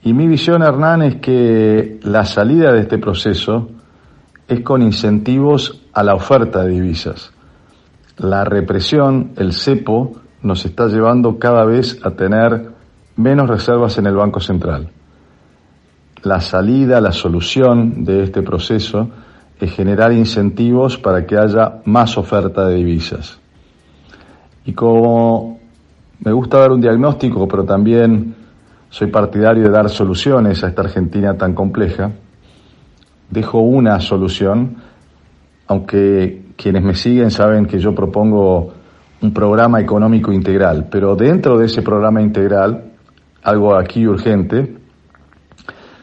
Y 0.03 0.13
mi 0.13 0.27
visión, 0.27 0.63
Hernán, 0.63 1.03
es 1.03 1.17
que 1.17 2.01
la 2.03 2.25
salida 2.25 2.73
de 2.73 2.81
este 2.81 2.99
proceso 2.99 3.69
es 4.51 4.61
con 4.61 4.83
incentivos 4.83 5.81
a 5.93 6.03
la 6.03 6.15
oferta 6.15 6.65
de 6.65 6.71
divisas. 6.71 7.33
La 8.19 8.45
represión, 8.45 9.31
el 9.37 9.53
cepo, 9.53 10.17
nos 10.43 10.65
está 10.65 10.89
llevando 10.89 11.39
cada 11.39 11.65
vez 11.65 12.01
a 12.05 12.11
tener 12.11 12.71
menos 13.15 13.49
reservas 13.49 13.97
en 13.99 14.07
el 14.07 14.17
Banco 14.17 14.41
Central. 14.41 14.91
La 16.25 16.41
salida, 16.41 17.01
la 17.01 17.13
solución 17.13 18.05
de 18.05 18.25
este 18.25 18.43
proceso 18.43 19.09
es 19.61 19.73
generar 19.73 20.13
incentivos 20.13 20.99
para 20.99 21.25
que 21.25 21.39
haya 21.39 21.81
más 21.85 22.19
oferta 22.19 22.67
de 22.67 22.75
divisas. 22.75 23.39
Y 24.67 24.73
como 24.73 25.61
me 26.25 26.33
gusta 26.33 26.59
dar 26.59 26.73
un 26.73 26.81
diagnóstico, 26.81 27.47
pero 27.47 27.65
también 27.65 28.35
soy 28.89 29.07
partidario 29.07 29.63
de 29.63 29.71
dar 29.71 29.89
soluciones 29.89 30.65
a 30.65 30.69
esta 30.69 30.83
Argentina 30.83 31.37
tan 31.39 31.55
compleja, 31.55 32.11
dejo 33.31 33.61
una 33.61 34.01
solución, 34.01 34.77
aunque 35.67 36.43
quienes 36.57 36.83
me 36.83 36.95
siguen 36.95 37.31
saben 37.31 37.67
que 37.67 37.79
yo 37.79 37.95
propongo 37.95 38.73
un 39.23 39.33
programa 39.33 39.81
económico 39.81 40.33
integral, 40.33 40.89
pero 40.91 41.15
dentro 41.15 41.59
de 41.59 41.67
ese 41.67 41.83
programa 41.83 42.21
integral, 42.21 42.93
algo 43.43 43.77
aquí 43.77 44.07
urgente, 44.07 44.77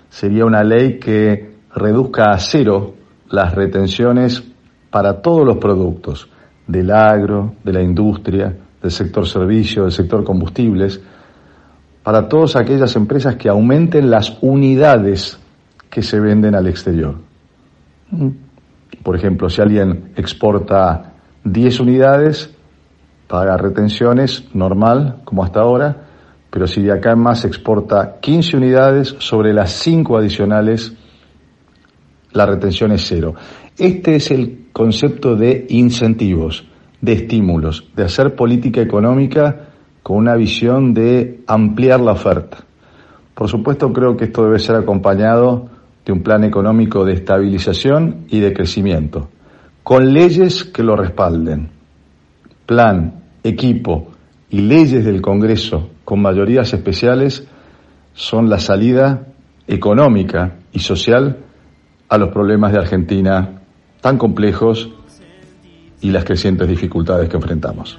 sería 0.10 0.46
una 0.46 0.64
ley 0.64 1.00
que 1.00 1.52
reduzca 1.76 2.32
a 2.32 2.40
cero 2.40 2.94
las 3.30 3.54
retenciones 3.54 4.44
para 4.90 5.22
todos 5.22 5.46
los 5.46 5.58
productos 5.58 6.30
del 6.66 6.92
agro, 6.92 7.56
de 7.64 7.74
la 7.74 7.82
industria, 7.82 8.56
del 8.82 8.92
sector 8.92 9.28
servicio, 9.28 9.84
del 9.84 9.92
sector 9.92 10.24
combustibles, 10.24 11.02
para 12.04 12.28
todas 12.30 12.56
aquellas 12.56 12.96
empresas 12.96 13.36
que 13.36 13.50
aumenten 13.50 14.10
las 14.10 14.38
unidades 14.42 15.40
que 15.90 16.02
se 16.02 16.20
venden 16.20 16.56
al 16.56 16.68
exterior. 16.68 17.16
Por 19.04 19.16
ejemplo, 19.16 19.50
si 19.50 19.62
alguien 19.62 20.12
exporta 20.16 21.14
10 21.44 21.80
unidades, 21.80 22.54
paga 23.28 23.58
retenciones 23.58 24.46
normal, 24.54 25.22
como 25.24 25.44
hasta 25.44 25.62
ahora, 25.62 26.08
pero 26.50 26.68
si 26.68 26.82
de 26.82 26.94
acá 26.94 27.12
en 27.12 27.20
más 27.20 27.46
exporta 27.46 28.20
15 28.22 28.58
unidades, 28.58 29.16
sobre 29.20 29.54
las 29.54 29.72
5 29.72 30.18
adicionales, 30.18 30.94
la 32.32 32.46
retención 32.46 32.92
es 32.92 33.06
cero. 33.08 33.36
Este 33.78 34.16
es 34.16 34.32
el 34.32 34.68
concepto 34.72 35.36
de 35.36 35.66
incentivos, 35.70 36.68
de 37.02 37.14
estímulos, 37.14 37.90
de 37.96 38.04
hacer 38.04 38.36
política 38.36 38.82
económica 38.82 39.70
con 40.04 40.18
una 40.18 40.36
visión 40.36 40.94
de 40.94 41.42
ampliar 41.48 42.00
la 42.00 42.14
oferta. 42.14 42.58
Por 43.34 43.50
supuesto, 43.50 43.92
creo 43.94 44.16
que 44.18 44.26
esto 44.26 44.44
debe 44.44 44.60
ser 44.60 44.76
acompañado 44.76 45.70
de 46.08 46.14
un 46.14 46.24
plan 46.24 46.44
económico 46.46 47.06
de 47.06 47.14
estabilización 47.14 48.26
y 48.30 48.40
de 48.40 48.54
crecimiento, 48.54 49.30
con 49.84 50.14
leyes 50.14 50.64
que 50.64 50.82
lo 50.82 50.96
respalden 50.96 51.78
plan, 52.68 53.24
equipo 53.44 54.12
y 54.50 54.60
leyes 54.60 55.04
del 55.04 55.22
Congreso 55.22 55.90
con 56.04 56.22
mayorías 56.22 56.72
especiales 56.74 57.48
son 58.14 58.50
la 58.50 58.60
salida 58.60 59.26
económica 59.68 60.58
y 60.72 60.80
social 60.80 61.38
a 62.10 62.18
los 62.18 62.30
problemas 62.30 62.74
de 62.74 62.80
Argentina 62.80 63.62
tan 64.02 64.18
complejos 64.18 64.92
y 66.02 66.12
las 66.12 66.26
crecientes 66.26 66.68
dificultades 66.68 67.28
que 67.30 67.38
enfrentamos. 67.38 67.98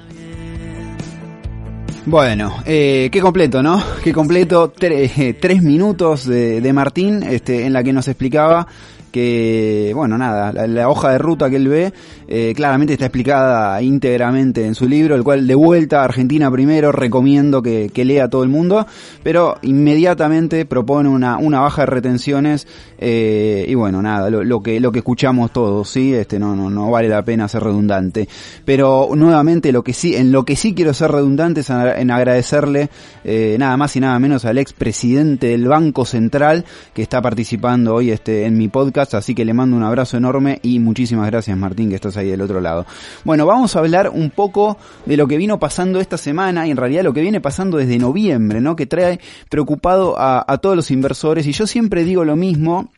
Bueno, 2.09 2.63
eh, 2.65 3.11
qué 3.13 3.21
completo, 3.21 3.63
¿no? 3.63 3.85
Qué 4.03 4.15
completo, 4.15 4.73
tres 4.79 5.63
minutos 5.63 6.25
de, 6.25 6.63
de 6.63 6.73
Martín, 6.73 7.23
este, 7.23 7.67
en 7.67 7.75
la 7.75 7.85
que 7.85 7.93
nos 7.93 8.09
explicaba 8.09 8.67
que, 9.11 9.93
bueno, 9.95 10.19
nada, 10.19 10.53
la, 10.67 10.89
hoja 10.89 11.11
de 11.11 11.19
ruta 11.19 11.51
que 11.51 11.57
él 11.57 11.69
ve 11.69 11.93
eh, 12.27 12.53
claramente 12.55 12.93
está 12.95 13.07
explicada 13.07 13.81
íntegramente 13.83 14.65
en 14.65 14.75
su 14.75 14.89
libro, 14.89 15.15
el 15.15 15.25
cual 15.25 15.47
de 15.47 15.55
vuelta 15.55 16.03
a 16.03 16.05
Argentina 16.05 16.51
primero 16.51 16.93
recomiendo 16.93 17.63
que, 17.63 17.91
lea 17.99 18.25
a 18.25 18.29
todo 18.31 18.43
el 18.45 18.49
mundo, 18.49 18.87
pero 19.23 19.57
inmediatamente 19.63 20.65
propone 20.65 21.09
una, 21.09 21.37
una 21.37 21.61
baja 21.61 21.83
de 21.83 21.87
retenciones 21.87 22.67
eh, 22.99 23.67
y 23.69 23.75
bueno, 23.75 24.01
nada, 24.03 24.31
lo, 24.31 24.63
que, 24.63 24.81
lo 24.81 24.93
que 24.93 25.01
escuchamos 25.01 25.53
todos, 25.53 25.89
¿sí? 25.89 26.15
Este, 26.15 26.39
no, 26.39 26.57
no, 26.57 26.71
no 26.71 26.91
vale 26.91 27.09
la 27.09 27.23
pena 27.25 27.49
ser 27.49 27.63
redundante. 27.65 28.29
Pero 28.65 29.11
nuevamente 29.15 29.73
lo 29.73 29.83
que 29.83 29.93
sí, 29.93 30.17
en 30.17 30.33
lo 30.33 30.45
que 30.45 30.57
sí 30.57 30.75
quiero 30.75 30.95
ser 30.95 31.13
redundante 31.13 31.61
es 31.61 31.71
en 31.71 32.11
agradecerle 32.11 32.91
eh, 33.25 33.57
nada 33.59 33.77
más 33.77 33.95
y 33.97 34.01
nada 34.01 34.19
menos 34.19 34.45
al 34.45 34.59
expresidente 34.59 35.49
del 35.49 35.69
Banco 35.69 36.05
Central 36.05 36.65
que 36.95 37.03
está 37.03 37.23
participando 37.23 37.95
hoy 37.95 38.11
este, 38.11 38.45
en 38.45 38.57
mi 38.57 38.69
podcast 38.69 38.98
así 38.99 39.35
que 39.35 39.45
le 39.45 39.55
mando 39.55 39.77
un 39.77 39.83
abrazo 39.83 40.17
enorme 40.17 40.59
y 40.63 40.79
muchísimas 40.81 41.27
gracias 41.27 41.57
Martín 41.57 41.89
que 41.89 41.95
estás 41.95 42.17
ahí 42.17 42.29
del 42.29 42.41
otro 42.41 42.61
lado. 42.61 42.85
Bueno, 43.25 43.47
vamos 43.47 43.77
a 43.77 43.79
hablar 43.79 44.11
un 44.11 44.31
poco 44.31 44.77
de 45.07 45.17
lo 45.17 45.29
que 45.29 45.37
vino 45.37 45.59
pasando 45.59 46.01
esta 46.01 46.17
semana 46.17 46.67
y 46.67 46.71
en 46.71 46.77
realidad 46.77 47.05
lo 47.05 47.13
que 47.13 47.21
viene 47.21 47.41
pasando 47.41 47.79
desde 47.79 47.99
noviembre, 47.99 48.61
¿no? 48.61 48.75
Que 48.75 48.87
trae 48.87 49.21
preocupado 49.49 50.17
a, 50.19 50.45
todos 50.59 50.75
los 50.75 50.91
inversores 50.91 51.47
y 51.47 51.53
yo 51.53 51.67
siempre 51.67 52.05
digo 52.05 52.25
lo 52.25 52.35
mismo 52.35 52.91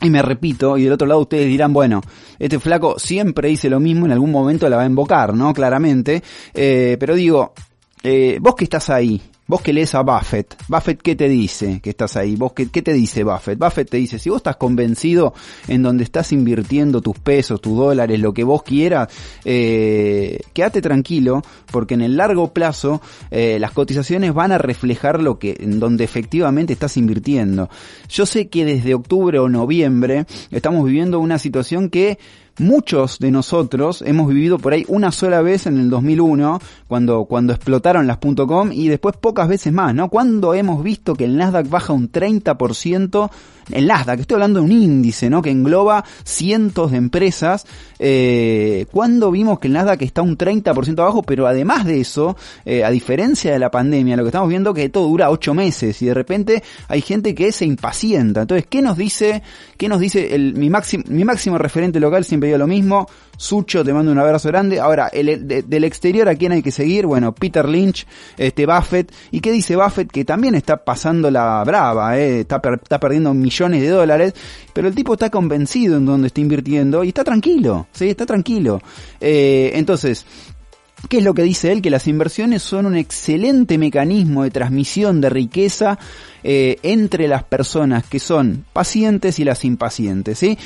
y 0.00 0.10
me 0.10 0.22
repito, 0.22 0.76
y 0.78 0.84
del 0.84 0.92
otro 0.92 1.06
lado 1.06 1.20
ustedes 1.20 1.46
dirán, 1.46 1.72
bueno, 1.72 2.00
este 2.38 2.58
flaco 2.58 2.98
siempre 2.98 3.48
dice 3.48 3.70
lo 3.70 3.80
mismo, 3.80 4.06
en 4.06 4.12
algún 4.12 4.30
momento 4.30 4.68
la 4.68 4.76
va 4.76 4.82
a 4.82 4.86
invocar, 4.86 5.34
¿no? 5.34 5.52
Claramente. 5.52 6.22
Eh, 6.52 6.96
pero 6.98 7.14
digo, 7.14 7.52
eh, 8.02 8.38
vos 8.40 8.54
que 8.54 8.64
estás 8.64 8.90
ahí, 8.90 9.20
Vos 9.46 9.60
que 9.60 9.74
lees 9.74 9.94
a 9.94 10.00
Buffett, 10.00 10.56
Buffett 10.68 11.02
qué 11.02 11.14
te 11.14 11.28
dice 11.28 11.80
que 11.82 11.90
estás 11.90 12.16
ahí, 12.16 12.34
vos 12.34 12.54
qué, 12.54 12.70
qué, 12.70 12.80
te 12.80 12.94
dice 12.94 13.24
Buffett, 13.24 13.58
Buffett 13.58 13.90
te 13.90 13.98
dice, 13.98 14.18
si 14.18 14.30
vos 14.30 14.38
estás 14.38 14.56
convencido 14.56 15.34
en 15.68 15.82
donde 15.82 16.02
estás 16.02 16.32
invirtiendo 16.32 17.02
tus 17.02 17.18
pesos, 17.18 17.60
tus 17.60 17.76
dólares, 17.76 18.18
lo 18.20 18.32
que 18.32 18.42
vos 18.42 18.62
quieras, 18.62 19.08
eh, 19.44 20.40
quédate 20.54 20.80
tranquilo, 20.80 21.42
porque 21.70 21.92
en 21.92 22.00
el 22.00 22.16
largo 22.16 22.54
plazo 22.54 23.02
eh, 23.30 23.58
las 23.60 23.72
cotizaciones 23.72 24.32
van 24.32 24.50
a 24.52 24.56
reflejar 24.56 25.22
lo 25.22 25.38
que, 25.38 25.58
en 25.60 25.78
donde 25.78 26.04
efectivamente 26.04 26.72
estás 26.72 26.96
invirtiendo. 26.96 27.68
Yo 28.08 28.24
sé 28.24 28.48
que 28.48 28.64
desde 28.64 28.94
octubre 28.94 29.38
o 29.38 29.50
noviembre 29.50 30.24
estamos 30.52 30.86
viviendo 30.86 31.20
una 31.20 31.38
situación 31.38 31.90
que 31.90 32.18
muchos 32.58 33.18
de 33.18 33.30
nosotros 33.30 34.02
hemos 34.06 34.28
vivido 34.28 34.58
por 34.58 34.72
ahí 34.72 34.84
una 34.88 35.12
sola 35.12 35.42
vez 35.42 35.66
en 35.66 35.78
el 35.78 35.90
2001, 35.90 36.60
cuando, 36.86 37.24
cuando 37.24 37.52
explotaron 37.52 38.06
las 38.06 38.18
.com 38.18 38.72
y 38.72 38.88
después 38.88 39.16
pocas 39.16 39.48
veces 39.48 39.72
más, 39.72 39.94
¿no? 39.94 40.08
Cuando 40.08 40.54
hemos 40.54 40.82
visto 40.82 41.14
que 41.14 41.24
el 41.24 41.36
Nasdaq 41.36 41.68
baja 41.68 41.92
un 41.92 42.10
30%, 42.10 43.30
el 43.72 43.86
Nasdaq, 43.86 44.20
estoy 44.20 44.36
hablando 44.36 44.60
de 44.60 44.66
un 44.66 44.72
índice, 44.72 45.30
¿no? 45.30 45.42
Que 45.42 45.50
engloba 45.50 46.04
cientos 46.24 46.90
de 46.90 46.98
empresas, 46.98 47.66
eh, 47.98 48.86
cuando 48.90 49.30
vimos 49.30 49.58
que 49.58 49.68
el 49.68 49.74
Nasdaq 49.74 50.02
está 50.02 50.22
un 50.22 50.36
30% 50.36 50.98
abajo, 51.00 51.22
pero 51.22 51.46
además 51.46 51.84
de 51.84 52.00
eso, 52.00 52.36
eh, 52.64 52.84
a 52.84 52.90
diferencia 52.90 53.52
de 53.52 53.58
la 53.58 53.70
pandemia, 53.70 54.16
lo 54.16 54.24
que 54.24 54.28
estamos 54.28 54.48
viendo 54.48 54.74
que 54.74 54.88
todo 54.88 55.08
dura 55.08 55.30
8 55.30 55.54
meses 55.54 56.00
y 56.02 56.06
de 56.06 56.14
repente 56.14 56.62
hay 56.88 57.00
gente 57.00 57.34
que 57.34 57.52
se 57.52 57.64
impacienta. 57.64 58.42
Entonces, 58.42 58.66
¿qué 58.68 58.82
nos 58.82 58.96
dice, 58.96 59.42
qué 59.76 59.88
nos 59.88 60.00
dice 60.00 60.34
el, 60.34 60.54
mi 60.54 60.70
máximo, 60.70 61.04
mi 61.08 61.24
máximo 61.24 61.58
referente 61.58 62.00
local 62.00 62.24
siempre 62.24 62.48
digo 62.48 62.58
lo 62.58 62.66
mismo, 62.66 63.06
Sucho, 63.36 63.84
te 63.84 63.92
mando 63.92 64.12
un 64.12 64.18
abrazo 64.18 64.48
grande. 64.48 64.80
Ahora, 64.80 65.08
el, 65.08 65.46
de, 65.46 65.62
del 65.62 65.84
exterior, 65.84 66.28
¿a 66.28 66.34
quién 66.34 66.52
hay 66.52 66.62
que 66.62 66.70
seguir? 66.70 67.06
Bueno, 67.06 67.34
Peter 67.34 67.68
Lynch, 67.68 68.06
este 68.36 68.66
Buffett. 68.66 69.12
¿Y 69.30 69.40
qué 69.40 69.52
dice 69.52 69.76
Buffett? 69.76 70.10
Que 70.10 70.24
también 70.24 70.54
está 70.54 70.76
pasando 70.84 71.30
la 71.30 71.62
brava, 71.64 72.18
eh, 72.18 72.40
está 72.40 72.60
perdiendo 73.00 73.34
millones 73.34 73.82
de 73.82 73.88
dólares, 73.88 74.34
pero 74.72 74.88
el 74.88 74.94
tipo 74.94 75.14
está 75.14 75.30
convencido 75.30 75.96
en 75.96 76.06
donde 76.06 76.28
está 76.28 76.40
invirtiendo 76.40 77.04
y 77.04 77.08
está 77.08 77.24
tranquilo, 77.24 77.86
sí, 77.92 78.08
está 78.08 78.26
tranquilo. 78.26 78.80
Eh, 79.20 79.72
entonces, 79.74 80.26
¿Qué 81.08 81.18
es 81.18 81.24
lo 81.24 81.34
que 81.34 81.42
dice 81.42 81.70
él? 81.70 81.82
Que 81.82 81.90
las 81.90 82.06
inversiones 82.08 82.62
son 82.62 82.86
un 82.86 82.96
excelente 82.96 83.76
mecanismo 83.76 84.42
de 84.42 84.50
transmisión 84.50 85.20
de 85.20 85.28
riqueza 85.28 85.98
eh, 86.42 86.78
entre 86.82 87.28
las 87.28 87.44
personas 87.44 88.04
que 88.04 88.18
son 88.18 88.64
pacientes 88.72 89.38
y 89.38 89.44
las 89.44 89.66
impacientes, 89.66 90.38
¿sí? 90.38 90.56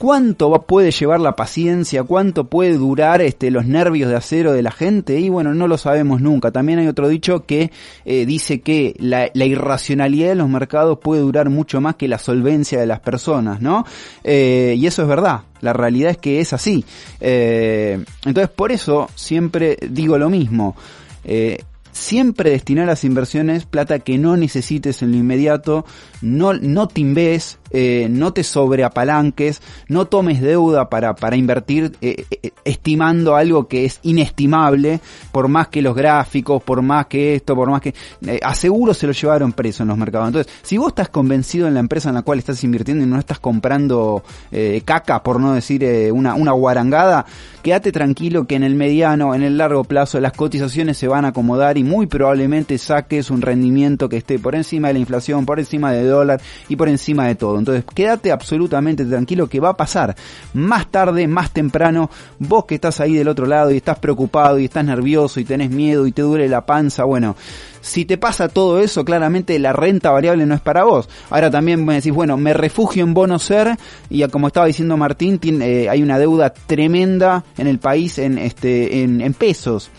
¿Cuánto 0.00 0.62
puede 0.62 0.92
llevar 0.92 1.20
la 1.20 1.36
paciencia? 1.36 2.04
¿Cuánto 2.04 2.48
puede 2.48 2.78
durar 2.78 3.20
este, 3.20 3.50
los 3.50 3.66
nervios 3.66 4.08
de 4.08 4.16
acero 4.16 4.54
de 4.54 4.62
la 4.62 4.70
gente? 4.70 5.20
Y 5.20 5.28
bueno, 5.28 5.52
no 5.52 5.68
lo 5.68 5.76
sabemos 5.76 6.22
nunca. 6.22 6.50
También 6.52 6.78
hay 6.78 6.86
otro 6.86 7.06
dicho 7.06 7.44
que 7.44 7.70
eh, 8.06 8.24
dice 8.24 8.62
que 8.62 8.94
la, 8.98 9.28
irracionalidad 9.34 10.30
de 10.30 10.36
los 10.36 10.48
mercados 10.48 11.00
puede 11.00 11.20
durar 11.20 11.50
mucho 11.50 11.82
más 11.82 11.96
que 11.96 12.08
la 12.08 12.16
solvencia 12.16 12.80
de 12.80 12.86
las 12.86 13.00
personas, 13.00 13.60
¿no? 13.60 13.84
Eh, 14.24 14.74
y 14.78 14.86
eso 14.86 15.02
es 15.02 15.08
verdad. 15.08 15.42
La 15.60 15.74
realidad 15.74 16.12
es 16.12 16.16
que 16.16 16.40
es 16.40 16.54
así. 16.54 16.82
Eh, 17.20 18.02
entonces, 18.24 18.48
por 18.48 18.72
eso 18.72 19.10
siempre 19.16 19.76
digo 19.86 20.16
lo 20.16 20.30
mismo. 20.30 20.76
Siempre 21.92 22.52
destinar 22.52 22.86
las 22.86 23.04
inversiones 23.04 23.66
plata 23.66 23.98
que 23.98 24.16
no 24.16 24.38
necesites 24.38 25.02
en 25.02 25.10
lo 25.10 25.18
inmediato, 25.18 25.84
no, 26.22 26.54
no 26.54 26.88
timbes, 26.88 27.59
eh, 27.70 28.08
no 28.10 28.32
te 28.32 28.42
sobreapalanques, 28.42 29.62
no 29.88 30.06
tomes 30.06 30.40
deuda 30.40 30.88
para, 30.88 31.14
para 31.14 31.36
invertir 31.36 31.92
eh, 32.00 32.24
eh, 32.30 32.50
estimando 32.64 33.36
algo 33.36 33.68
que 33.68 33.84
es 33.84 34.00
inestimable, 34.02 35.00
por 35.32 35.48
más 35.48 35.68
que 35.68 35.82
los 35.82 35.94
gráficos, 35.94 36.62
por 36.62 36.82
más 36.82 37.06
que 37.06 37.36
esto, 37.36 37.54
por 37.54 37.70
más 37.70 37.80
que... 37.80 37.94
Aseguro 38.42 38.94
se 38.94 39.06
lo 39.06 39.12
llevaron 39.12 39.52
preso 39.52 39.82
en 39.82 39.88
los 39.88 39.98
mercados. 39.98 40.28
Entonces, 40.28 40.52
si 40.62 40.78
vos 40.78 40.88
estás 40.88 41.08
convencido 41.08 41.68
en 41.68 41.74
la 41.74 41.80
empresa 41.80 42.08
en 42.08 42.16
la 42.16 42.22
cual 42.22 42.38
estás 42.38 42.62
invirtiendo 42.64 43.04
y 43.04 43.06
no 43.06 43.18
estás 43.18 43.38
comprando 43.38 44.22
caca, 44.84 45.22
por 45.22 45.40
no 45.40 45.54
decir 45.54 45.84
una, 46.12 46.34
una 46.34 46.52
guarangada, 46.52 47.26
quédate 47.62 47.92
tranquilo 47.92 48.46
que 48.46 48.56
en 48.56 48.64
el 48.64 48.74
mediano, 48.74 49.34
en 49.34 49.42
el 49.42 49.58
largo 49.58 49.84
plazo, 49.84 50.20
las 50.20 50.32
cotizaciones 50.32 50.96
se 50.96 51.08
van 51.08 51.24
a 51.24 51.28
acomodar 51.28 51.78
y 51.78 51.84
muy 51.84 52.06
probablemente 52.06 52.78
saques 52.78 53.30
un 53.30 53.42
rendimiento 53.42 54.08
que 54.08 54.16
esté 54.16 54.38
por 54.38 54.54
encima 54.54 54.88
de 54.88 54.94
la 54.94 55.00
inflación, 55.00 55.46
por 55.46 55.58
encima 55.58 55.92
de 55.92 56.04
dólar 56.04 56.40
y 56.68 56.76
por 56.76 56.88
encima 56.88 57.26
de 57.26 57.34
todo. 57.34 57.59
Entonces, 57.60 57.84
quédate 57.94 58.32
absolutamente 58.32 59.04
tranquilo 59.04 59.48
que 59.48 59.60
va 59.60 59.70
a 59.70 59.76
pasar 59.76 60.16
más 60.52 60.90
tarde, 60.90 61.26
más 61.28 61.52
temprano. 61.52 62.10
Vos 62.38 62.64
que 62.64 62.74
estás 62.74 63.00
ahí 63.00 63.14
del 63.14 63.28
otro 63.28 63.46
lado 63.46 63.70
y 63.70 63.76
estás 63.76 63.98
preocupado 63.98 64.58
y 64.58 64.64
estás 64.64 64.84
nervioso 64.84 65.40
y 65.40 65.44
tenés 65.44 65.70
miedo 65.70 66.06
y 66.06 66.12
te 66.12 66.22
duele 66.22 66.48
la 66.48 66.66
panza, 66.66 67.04
bueno, 67.04 67.36
si 67.80 68.04
te 68.04 68.18
pasa 68.18 68.48
todo 68.48 68.80
eso, 68.80 69.04
claramente 69.04 69.58
la 69.58 69.72
renta 69.72 70.10
variable 70.10 70.44
no 70.46 70.54
es 70.54 70.60
para 70.60 70.84
vos. 70.84 71.08
Ahora 71.30 71.50
también 71.50 71.84
me 71.84 71.94
decís, 71.94 72.12
bueno, 72.12 72.36
me 72.36 72.52
refugio 72.52 73.04
en 73.04 73.14
bono 73.14 73.38
ser 73.38 73.76
y 74.10 74.26
como 74.28 74.48
estaba 74.48 74.66
diciendo 74.66 74.96
Martín, 74.96 75.40
eh, 75.62 75.88
hay 75.88 76.02
una 76.02 76.18
deuda 76.18 76.50
tremenda 76.50 77.44
en 77.56 77.66
el 77.66 77.78
país 77.78 78.18
en, 78.18 78.38
este, 78.38 79.02
en 79.02 79.34
pesos. 79.34 79.90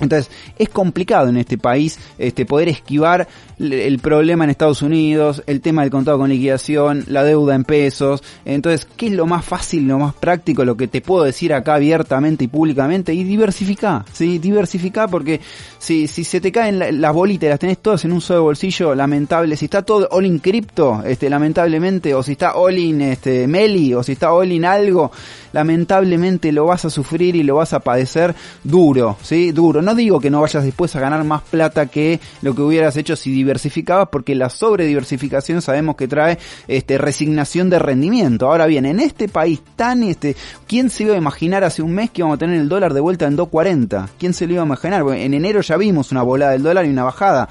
Entonces, 0.00 0.30
es 0.58 0.68
complicado 0.68 1.28
en 1.28 1.38
este 1.38 1.58
país 1.58 1.98
este, 2.18 2.44
poder 2.44 2.68
esquivar 2.68 3.26
el 3.58 3.98
problema 3.98 4.44
en 4.44 4.50
Estados 4.50 4.82
Unidos, 4.82 5.42
el 5.46 5.62
tema 5.62 5.82
del 5.82 5.90
contado 5.90 6.18
con 6.18 6.28
liquidación, 6.28 7.04
la 7.08 7.24
deuda 7.24 7.54
en 7.54 7.64
pesos. 7.64 8.22
Entonces, 8.44 8.86
¿qué 8.96 9.06
es 9.06 9.12
lo 9.12 9.26
más 9.26 9.44
fácil, 9.44 9.88
lo 9.88 9.98
más 9.98 10.14
práctico, 10.14 10.64
lo 10.64 10.76
que 10.76 10.88
te 10.88 11.00
puedo 11.00 11.24
decir 11.24 11.54
acá 11.54 11.74
abiertamente 11.74 12.44
y 12.44 12.48
públicamente? 12.48 13.14
Y 13.14 13.24
diversificar, 13.24 14.04
¿sí? 14.12 14.38
Diversificar 14.38 15.08
porque 15.08 15.40
si, 15.78 16.06
si 16.06 16.24
se 16.24 16.40
te 16.40 16.52
caen 16.52 16.78
la, 16.78 16.92
las 16.92 17.14
bolitas 17.14 17.46
y 17.46 17.50
las 17.50 17.58
tenés 17.58 17.78
todas 17.78 18.04
en 18.04 18.12
un 18.12 18.20
solo 18.20 18.42
bolsillo, 18.42 18.94
lamentable, 18.94 19.56
si 19.56 19.64
está 19.66 19.82
todo 19.82 20.08
all 20.10 20.26
in 20.26 20.38
cripto, 20.38 21.02
este, 21.04 21.30
lamentablemente, 21.30 22.14
o 22.14 22.22
si 22.22 22.32
está 22.32 22.56
all 22.56 22.78
in 22.78 23.00
este, 23.00 23.46
Meli, 23.46 23.94
o 23.94 24.02
si 24.02 24.12
está 24.12 24.32
all 24.32 24.52
in 24.52 24.64
algo, 24.64 25.10
lamentablemente 25.56 26.52
lo 26.52 26.66
vas 26.66 26.84
a 26.84 26.90
sufrir 26.90 27.34
y 27.34 27.42
lo 27.42 27.54
vas 27.54 27.72
a 27.72 27.80
padecer 27.80 28.34
duro, 28.62 29.16
¿sí? 29.22 29.52
Duro. 29.52 29.80
No 29.80 29.94
digo 29.94 30.20
que 30.20 30.28
no 30.28 30.42
vayas 30.42 30.64
después 30.64 30.94
a 30.94 31.00
ganar 31.00 31.24
más 31.24 31.40
plata 31.40 31.86
que 31.86 32.20
lo 32.42 32.54
que 32.54 32.60
hubieras 32.60 32.94
hecho 32.98 33.16
si 33.16 33.30
diversificabas, 33.30 34.10
porque 34.12 34.34
la 34.34 34.50
sobrediversificación 34.50 35.62
sabemos 35.62 35.96
que 35.96 36.08
trae 36.08 36.38
este, 36.68 36.98
resignación 36.98 37.70
de 37.70 37.78
rendimiento. 37.78 38.48
Ahora 38.48 38.66
bien, 38.66 38.84
en 38.84 39.00
este 39.00 39.28
país 39.28 39.62
tan 39.76 40.02
este, 40.02 40.36
¿quién 40.66 40.90
se 40.90 41.04
iba 41.04 41.14
a 41.14 41.18
imaginar 41.18 41.64
hace 41.64 41.80
un 41.80 41.94
mes 41.94 42.10
que 42.10 42.20
íbamos 42.20 42.36
a 42.36 42.38
tener 42.40 42.60
el 42.60 42.68
dólar 42.68 42.92
de 42.92 43.00
vuelta 43.00 43.24
en 43.26 43.38
2.40? 43.38 44.08
¿Quién 44.18 44.34
se 44.34 44.46
lo 44.46 44.52
iba 44.52 44.62
a 44.62 44.66
imaginar? 44.66 45.04
Porque 45.04 45.24
en 45.24 45.32
enero 45.32 45.62
ya 45.62 45.78
vimos 45.78 46.12
una 46.12 46.22
volada 46.22 46.52
del 46.52 46.64
dólar 46.64 46.84
y 46.84 46.90
una 46.90 47.04
bajada. 47.04 47.48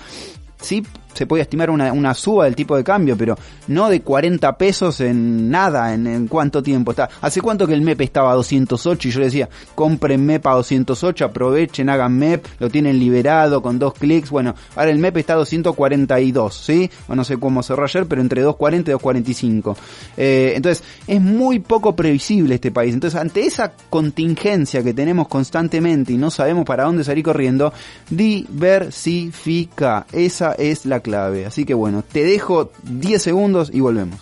Sí, 0.61 0.83
se 1.15 1.25
puede 1.25 1.43
estimar 1.43 1.69
una, 1.69 1.91
una 1.93 2.13
suba 2.13 2.45
del 2.45 2.55
tipo 2.55 2.75
de 2.75 2.83
cambio, 2.83 3.17
pero 3.17 3.37
no 3.67 3.89
de 3.89 4.01
40 4.01 4.57
pesos 4.57 4.99
en 4.99 5.49
nada, 5.49 5.93
en, 5.93 6.27
cuánto 6.27 6.61
tiempo 6.61 6.91
está. 6.91 7.09
¿Hace 7.21 7.41
cuánto 7.41 7.65
que 7.65 7.73
el 7.73 7.81
MEP 7.81 8.01
estaba 8.01 8.31
a 8.31 8.35
208? 8.35 9.07
Y 9.07 9.11
yo 9.11 9.21
decía, 9.21 9.49
compren 9.73 10.25
MEP 10.25 10.45
a 10.45 10.53
208, 10.53 11.25
aprovechen, 11.25 11.89
hagan 11.89 12.17
MEP, 12.17 12.45
lo 12.59 12.69
tienen 12.69 12.99
liberado 12.99 13.61
con 13.61 13.79
dos 13.79 13.93
clics. 13.93 14.29
Bueno, 14.29 14.55
ahora 14.75 14.91
el 14.91 14.99
MEP 14.99 15.17
está 15.17 15.33
a 15.33 15.37
242, 15.37 16.53
¿sí? 16.53 16.89
O 17.07 17.15
no 17.15 17.23
sé 17.23 17.37
cómo 17.37 17.63
cerró 17.63 17.85
ayer, 17.85 18.05
pero 18.05 18.21
entre 18.21 18.41
240 18.41 18.91
y 18.91 18.93
245. 18.93 19.77
Eh, 20.17 20.53
entonces, 20.55 20.83
es 21.07 21.21
muy 21.21 21.59
poco 21.59 21.95
previsible 21.95 22.55
este 22.55 22.71
país. 22.71 22.93
Entonces, 22.93 23.19
ante 23.19 23.45
esa 23.45 23.73
contingencia 23.89 24.83
que 24.83 24.93
tenemos 24.93 25.27
constantemente 25.27 26.11
y 26.13 26.17
no 26.17 26.29
sabemos 26.29 26.65
para 26.65 26.83
dónde 26.83 27.03
salir 27.03 27.23
corriendo, 27.23 27.71
diversifica. 28.09 30.05
Esa 30.11 30.53
es 30.53 30.85
la 30.85 30.99
Así 31.45 31.65
que 31.65 31.73
bueno, 31.73 32.03
te 32.03 32.23
dejo 32.23 32.71
10 32.83 33.21
segundos 33.21 33.69
y 33.71 33.79
volvemos. 33.79 34.19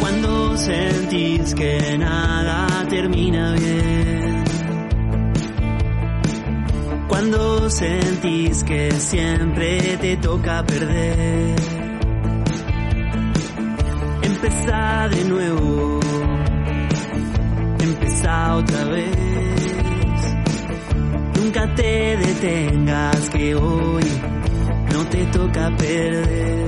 Cuando 0.00 0.56
sentís 0.56 1.54
que 1.54 1.98
nada 1.98 2.86
termina 2.88 3.54
bien. 3.54 4.44
Cuando 7.08 7.68
sentís 7.68 8.62
que 8.62 8.92
siempre 8.92 9.98
te 10.00 10.16
toca 10.18 10.64
perder. 10.64 11.79
Empezá 14.42 15.06
de 15.08 15.24
nuevo. 15.24 16.00
Empezá 17.78 18.56
otra 18.56 18.84
vez. 18.84 20.44
Nunca 21.36 21.74
te 21.74 22.16
detengas 22.16 23.28
que 23.28 23.54
hoy 23.54 24.04
no 24.94 25.04
te 25.10 25.26
toca 25.26 25.76
perder. 25.76 26.66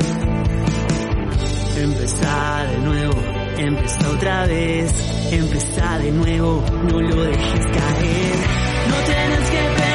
Empezá 1.79 2.67
de 2.67 2.79
nuevo, 2.79 3.23
empezá 3.57 4.11
otra 4.11 4.47
vez, 4.47 5.33
empezá 5.33 5.99
de 5.99 6.13
nuevo, 6.13 6.63
no 6.91 7.01
lo 7.01 7.23
dejes 7.25 7.67
caer. 7.73 8.37
No 8.91 8.97
tienes 9.07 9.51
que 9.51 9.57
pensar 9.57 9.92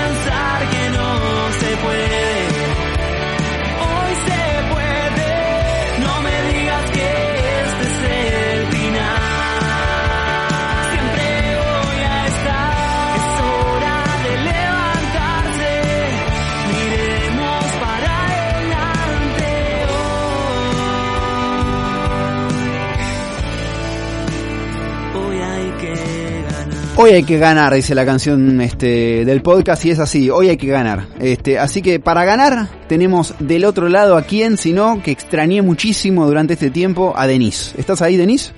hoy. 26.98 27.12
Hay 27.12 27.24
que 27.24 27.38
ganar. 27.38 27.74
Dice 27.74 27.96
la 27.96 28.06
canción 28.06 28.60
este, 28.62 29.26
del 29.26 29.42
podcast, 29.42 29.86
y 29.86 29.92
es 29.92 30.00
así, 30.00 30.30
hoy 30.30 30.50
hay 30.50 30.58
que 30.58 30.68
ganar. 30.68 31.08
Este, 31.20 31.60
así 31.60 31.82
que 31.82 32.00
para 32.00 32.26
ganar 32.26 32.68
tenemos 32.88 33.34
del 33.40 33.66
otro 33.66 33.90
lado 33.90 34.18
a 34.18 34.24
quien, 34.24 34.58
si 34.58 34.74
no, 34.74 35.02
que 35.04 35.12
extrañé 35.12 35.62
muchísimo 35.62 36.26
durante 36.26 36.54
este 36.54 36.70
tiempo, 36.70 37.14
a 37.16 37.28
Denise. 37.28 37.80
¿Estás 37.80 38.02
ahí, 38.02 38.18
Denise? 38.18 38.52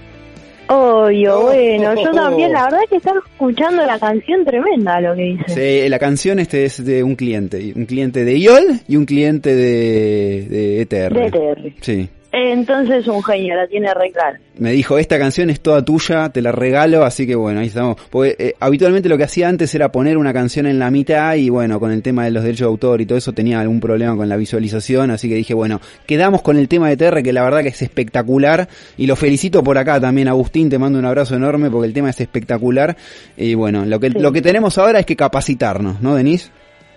Obvio, 0.72 1.42
bueno, 1.42 1.96
yo 1.96 2.12
también, 2.12 2.52
la 2.52 2.66
verdad 2.66 2.82
es 2.84 2.90
que 2.92 2.98
estaba 2.98 3.20
escuchando 3.28 3.84
la 3.88 3.98
canción 3.98 4.46
tremenda 4.46 5.02
lo 5.02 5.16
que 5.16 5.24
dice. 5.24 5.82
Sí, 5.84 5.90
la 5.90 5.98
canción 5.98 6.38
este 6.38 6.66
es 6.66 6.86
de 6.86 7.02
un 7.04 7.16
cliente, 7.16 7.74
un 7.76 7.88
cliente 7.88 8.24
de 8.24 8.38
IOL 8.38 8.82
y 8.88 8.96
un 8.96 9.06
cliente 9.06 9.56
de, 9.56 10.46
de 10.48 10.82
ETR. 10.82 11.14
De 11.16 11.26
ETR. 11.26 11.74
Sí. 11.82 12.10
Entonces 12.32 13.08
un 13.08 13.24
genio, 13.24 13.56
la 13.56 13.68
tiene 13.68 13.92
re 13.94 14.12
clara. 14.12 14.40
Me 14.60 14.72
dijo, 14.72 15.00
esta 15.00 15.18
canción 15.18 15.50
es 15.50 15.62
toda 15.62 15.84
tuya, 15.84 16.30
te 16.30 16.42
la 16.42 16.52
regalo, 16.52 17.04
así 17.04 17.26
que 17.26 17.34
bueno, 17.34 17.60
ahí 17.60 17.68
estamos. 17.68 17.98
Porque 18.12 18.36
eh, 18.38 18.54
habitualmente 18.60 19.10
lo 19.10 19.18
que 19.18 19.24
hacía 19.24 19.48
antes 19.48 19.74
era 19.74 19.92
poner 19.92 20.18
una 20.18 20.32
canción 20.32 20.68
en 20.68 20.78
la 20.78 20.92
mitad 20.92 21.34
y 21.36 21.50
bueno, 21.50 21.80
con 21.80 21.92
el 21.92 22.04
tema 22.04 22.26
de 22.26 22.32
los 22.32 22.44
derechos 22.44 22.68
de 22.68 22.72
autor 22.72 23.02
y 23.02 23.08
todo 23.08 23.18
eso 23.18 23.34
tenía 23.34 23.60
algún 23.60 23.80
problema 23.80 24.16
con 24.16 24.30
la 24.30 24.38
visualización, 24.38 25.10
así 25.10 25.28
que 25.28 25.36
dije, 25.36 25.56
bueno, 25.56 25.82
quedamos 26.06 26.44
con 26.44 26.58
el 26.58 26.68
tema 26.68 26.90
de 26.90 26.98
TR 26.98 27.24
que 27.24 27.34
la 27.34 27.44
verdad 27.44 27.64
que 27.64 27.70
es 27.70 27.82
espectacular 27.82 28.68
y 28.96 29.08
lo 29.08 29.16
felicito 29.16 29.64
por 29.64 29.78
acá 29.80 30.00
también, 30.00 30.28
Agustín, 30.28 30.70
te 30.70 30.78
mando 30.78 31.00
un 31.00 31.06
abrazo 31.06 31.36
enorme 31.36 31.72
porque 31.72 31.88
el 31.88 31.94
tema 31.94 32.12
es 32.12 32.22
espectacular 32.22 32.96
y 33.38 33.56
bueno, 33.56 33.86
lo 33.86 34.00
que, 34.00 34.12
lo 34.12 34.32
que 34.32 34.44
tenemos 34.44 34.78
ahora 34.78 35.00
es 35.00 35.06
que 35.08 35.16
capacitarnos, 35.16 36.00
¿no, 36.02 36.14
Denise? 36.14 36.52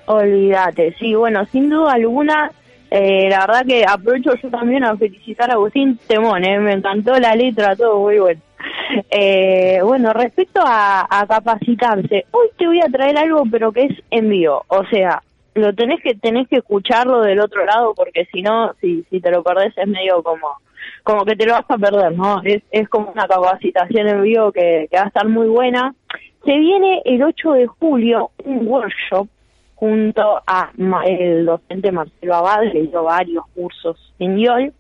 Olvídate, 0.07 0.95
sí, 0.99 1.15
bueno, 1.15 1.47
sin 1.47 1.71
duda 1.71 1.93
alguna 1.93 2.51
eh, 2.95 3.27
la 3.31 3.47
verdad 3.47 3.65
que 3.67 3.87
aprovecho 3.89 4.35
yo 4.35 4.51
también 4.51 4.85
a 4.85 4.95
felicitar 4.99 5.51
a 5.51 5.55
Agustín 5.55 5.99
Temón, 6.07 6.45
eh, 6.45 6.61
me 6.61 6.75
encantó 6.75 7.19
la 7.19 7.35
letra, 7.35 7.75
todo 7.75 8.01
muy 8.01 8.19
bueno. 8.19 8.41
Eh, 9.11 9.81
bueno, 9.83 10.13
respecto 10.13 10.61
a, 10.63 11.25
capacitarse, 11.27 12.27
hoy 12.33 12.49
te 12.59 12.67
voy 12.67 12.81
a 12.81 12.91
traer 12.91 13.17
algo 13.17 13.45
pero 13.51 13.73
que 13.73 13.85
es 13.85 13.99
en 14.11 14.29
vivo, 14.29 14.65
o 14.69 14.85
sea, 14.89 15.23
lo 15.55 15.75
tenés 15.75 16.03
que 16.03 16.15
tenés 16.17 16.47
que 16.49 16.57
escucharlo 16.57 17.23
del 17.23 17.41
otro 17.41 17.65
lado 17.65 17.95
porque 17.95 18.27
si 18.27 18.43
no, 18.43 18.75
si, 18.81 19.05
si 19.09 19.21
te 19.21 19.31
lo 19.31 19.43
perdés 19.43 19.73
es 19.79 19.89
medio 19.89 20.23
como 20.23 20.49
como 21.03 21.25
que 21.25 21.35
te 21.35 21.47
lo 21.47 21.55
vas 21.55 21.65
a 21.69 21.79
perder, 21.79 22.13
¿no? 22.13 22.43
Es, 22.45 22.63
es 22.71 22.89
como 22.91 23.11
una 23.11 23.27
capacitación 23.27 24.07
en 24.07 24.23
vivo 24.23 24.53
que, 24.53 24.87
que 24.91 24.97
va 24.99 25.05
a 25.05 25.09
estar 25.09 25.27
muy 25.27 25.49
buena. 25.49 25.95
Se 26.45 26.59
viene 26.59 27.01
el 27.07 27.23
8 27.23 27.53
de 27.53 27.67
julio 27.67 28.31
un 28.45 28.67
workshop 28.69 29.29
junto 29.75 30.43
a 30.47 30.71
el 31.07 31.47
docente 31.47 31.91
Marcelo 31.91 32.35
Abad, 32.35 32.65
le 32.73 32.87
dio 32.87 33.05
varios 33.05 33.45
cursos 33.55 34.15
en 34.19 34.39
YOL. 34.39 34.73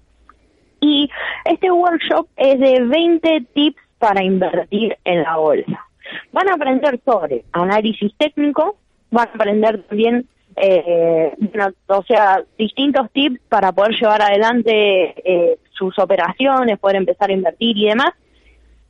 Y 0.81 1.09
este 1.44 1.70
workshop 1.70 2.26
es 2.37 2.59
de 2.59 2.83
20 2.85 3.46
tips 3.55 3.81
para 3.98 4.22
invertir 4.22 4.96
en 5.05 5.22
la 5.22 5.37
bolsa. 5.37 5.87
Van 6.33 6.48
a 6.48 6.55
aprender 6.55 7.00
sobre 7.05 7.44
análisis 7.52 8.12
técnico, 8.16 8.76
van 9.11 9.28
a 9.28 9.33
aprender 9.33 9.83
también, 9.85 10.26
eh, 10.57 11.33
o 11.87 12.02
sea, 12.02 12.42
distintos 12.59 13.11
tips 13.12 13.40
para 13.48 13.72
poder 13.72 13.92
llevar 13.92 14.22
adelante 14.22 15.14
eh, 15.24 15.59
sus 15.70 15.98
operaciones, 15.98 16.78
poder 16.78 16.96
empezar 16.96 17.31
a 17.31 17.35
invertir 17.35 17.76
y 17.76 17.87
demás. 17.87 18.11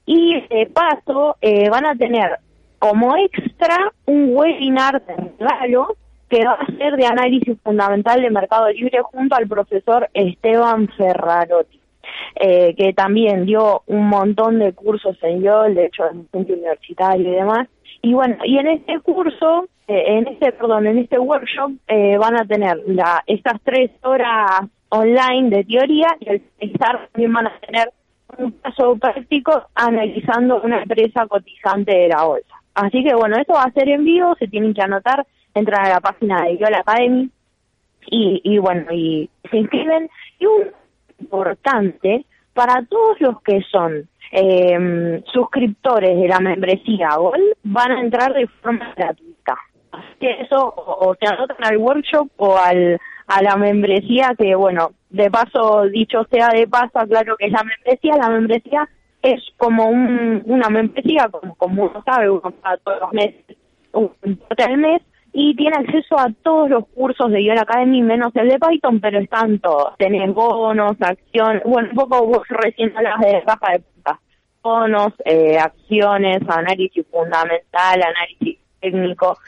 Y 0.06 0.40
de 0.48 0.66
paso, 0.66 1.36
eh, 1.40 1.68
van 1.68 1.86
a 1.86 1.94
tener 1.94 2.38
como 2.82 3.16
extra 3.16 3.92
un 4.06 4.30
webinar 4.34 5.00
de 5.06 5.14
regalo 5.38 5.94
que 6.28 6.44
va 6.44 6.54
a 6.54 6.66
ser 6.66 6.96
de 6.96 7.06
análisis 7.06 7.56
fundamental 7.62 8.20
de 8.20 8.28
Mercado 8.28 8.68
Libre 8.70 8.98
junto 9.02 9.36
al 9.36 9.46
profesor 9.46 10.10
Esteban 10.14 10.88
Ferrarotti, 10.96 11.78
eh, 12.40 12.74
que 12.76 12.92
también 12.92 13.46
dio 13.46 13.82
un 13.86 14.08
montón 14.08 14.58
de 14.58 14.72
cursos 14.72 15.16
en 15.22 15.42
YOL, 15.42 15.76
de 15.76 15.86
hecho 15.86 16.10
en 16.10 16.20
el 16.22 16.28
centro 16.32 16.56
universitario 16.56 17.30
y 17.30 17.36
demás. 17.36 17.68
Y 18.02 18.14
bueno, 18.14 18.38
y 18.44 18.58
en 18.58 18.66
este 18.66 18.98
curso, 18.98 19.68
eh, 19.86 20.02
en 20.18 20.26
este, 20.26 20.50
perdón, 20.50 20.88
en 20.88 20.98
este 20.98 21.20
workshop 21.20 21.74
eh, 21.86 22.16
van 22.18 22.34
a 22.34 22.44
tener 22.46 22.82
la, 22.88 23.22
estas 23.28 23.60
tres 23.62 23.92
horas 24.02 24.62
online 24.88 25.56
de 25.56 25.64
teoría 25.64 26.08
y 26.18 26.30
al 26.30 26.42
finalizar 26.58 27.08
también 27.12 27.32
van 27.32 27.46
a 27.46 27.60
tener 27.60 27.92
un 28.38 28.50
caso 28.50 28.96
práctico 28.96 29.68
analizando 29.76 30.60
una 30.62 30.82
empresa 30.82 31.28
cotizante 31.28 31.96
de 31.96 32.08
la 32.08 32.24
bolsa. 32.24 32.61
Así 32.74 33.04
que 33.04 33.14
bueno, 33.14 33.36
esto 33.36 33.54
va 33.54 33.64
a 33.64 33.72
ser 33.72 33.88
en 33.88 34.04
vivo, 34.04 34.34
se 34.38 34.48
tienen 34.48 34.74
que 34.74 34.82
anotar 34.82 35.26
entran 35.54 35.86
a 35.86 35.90
la 35.90 36.00
página 36.00 36.42
de 36.44 36.58
YOL 36.58 36.74
Academy 36.74 37.30
y, 38.06 38.40
y 38.44 38.58
bueno, 38.58 38.90
y 38.92 39.28
se 39.50 39.58
inscriben. 39.58 40.10
Y 40.38 40.46
un 40.46 40.70
importante 41.20 42.24
para 42.54 42.82
todos 42.84 43.20
los 43.20 43.40
que 43.42 43.62
son 43.70 44.08
eh, 44.32 45.22
suscriptores 45.32 46.18
de 46.18 46.28
la 46.28 46.40
membresía 46.40 47.16
GOL, 47.16 47.54
van 47.62 47.92
a 47.92 48.00
entrar 48.00 48.32
de 48.34 48.46
forma 48.46 48.92
gratuita. 48.96 49.56
Así 49.92 50.14
que 50.20 50.40
eso, 50.40 50.74
o, 50.76 51.14
se 51.20 51.26
anotan 51.26 51.56
al 51.60 51.76
workshop 51.76 52.28
o 52.38 52.56
al, 52.56 52.98
a 53.26 53.42
la 53.42 53.56
membresía, 53.56 54.34
que 54.36 54.54
bueno, 54.54 54.92
de 55.10 55.30
paso, 55.30 55.82
dicho 55.82 56.24
sea 56.30 56.48
de 56.48 56.66
paso, 56.66 57.06
claro 57.08 57.36
que 57.36 57.46
es 57.46 57.52
la 57.52 57.62
membresía, 57.62 58.16
la 58.16 58.30
membresía 58.30 58.88
es 59.22 59.40
como 59.56 59.88
un, 59.88 60.42
una 60.46 60.68
membresía, 60.68 61.28
como, 61.30 61.54
como 61.54 61.84
uno 61.84 62.02
sabe, 62.04 62.28
uno 62.28 62.50
paga 62.50 62.76
todos 62.78 63.00
los 63.00 63.12
meses, 63.12 63.56
un 63.92 64.10
al 64.58 64.76
mes, 64.78 65.02
y 65.32 65.54
tiene 65.56 65.76
acceso 65.78 66.18
a 66.18 66.30
todos 66.42 66.68
los 66.68 66.86
cursos 66.88 67.30
de 67.30 67.42
IOL 67.42 67.58
Academy 67.58 68.02
menos 68.02 68.34
el 68.36 68.48
de 68.48 68.58
Python, 68.58 69.00
pero 69.00 69.18
están 69.18 69.58
todos. 69.60 69.96
Tenés 69.96 70.32
bonos, 70.34 70.96
acciones, 71.00 71.62
bueno, 71.64 71.88
un 71.90 71.96
poco 71.96 72.26
vos 72.26 72.46
recién 72.48 72.94
hablas 72.96 73.18
de 73.20 73.42
baja 73.46 73.72
de 73.72 73.78
punta. 73.78 74.20
Bonos, 74.62 75.12
eh, 75.24 75.58
acciones, 75.58 76.40
análisis 76.48 77.06
fundamental, 77.10 78.02
análisis 78.02 78.58
técnico, 78.80 79.38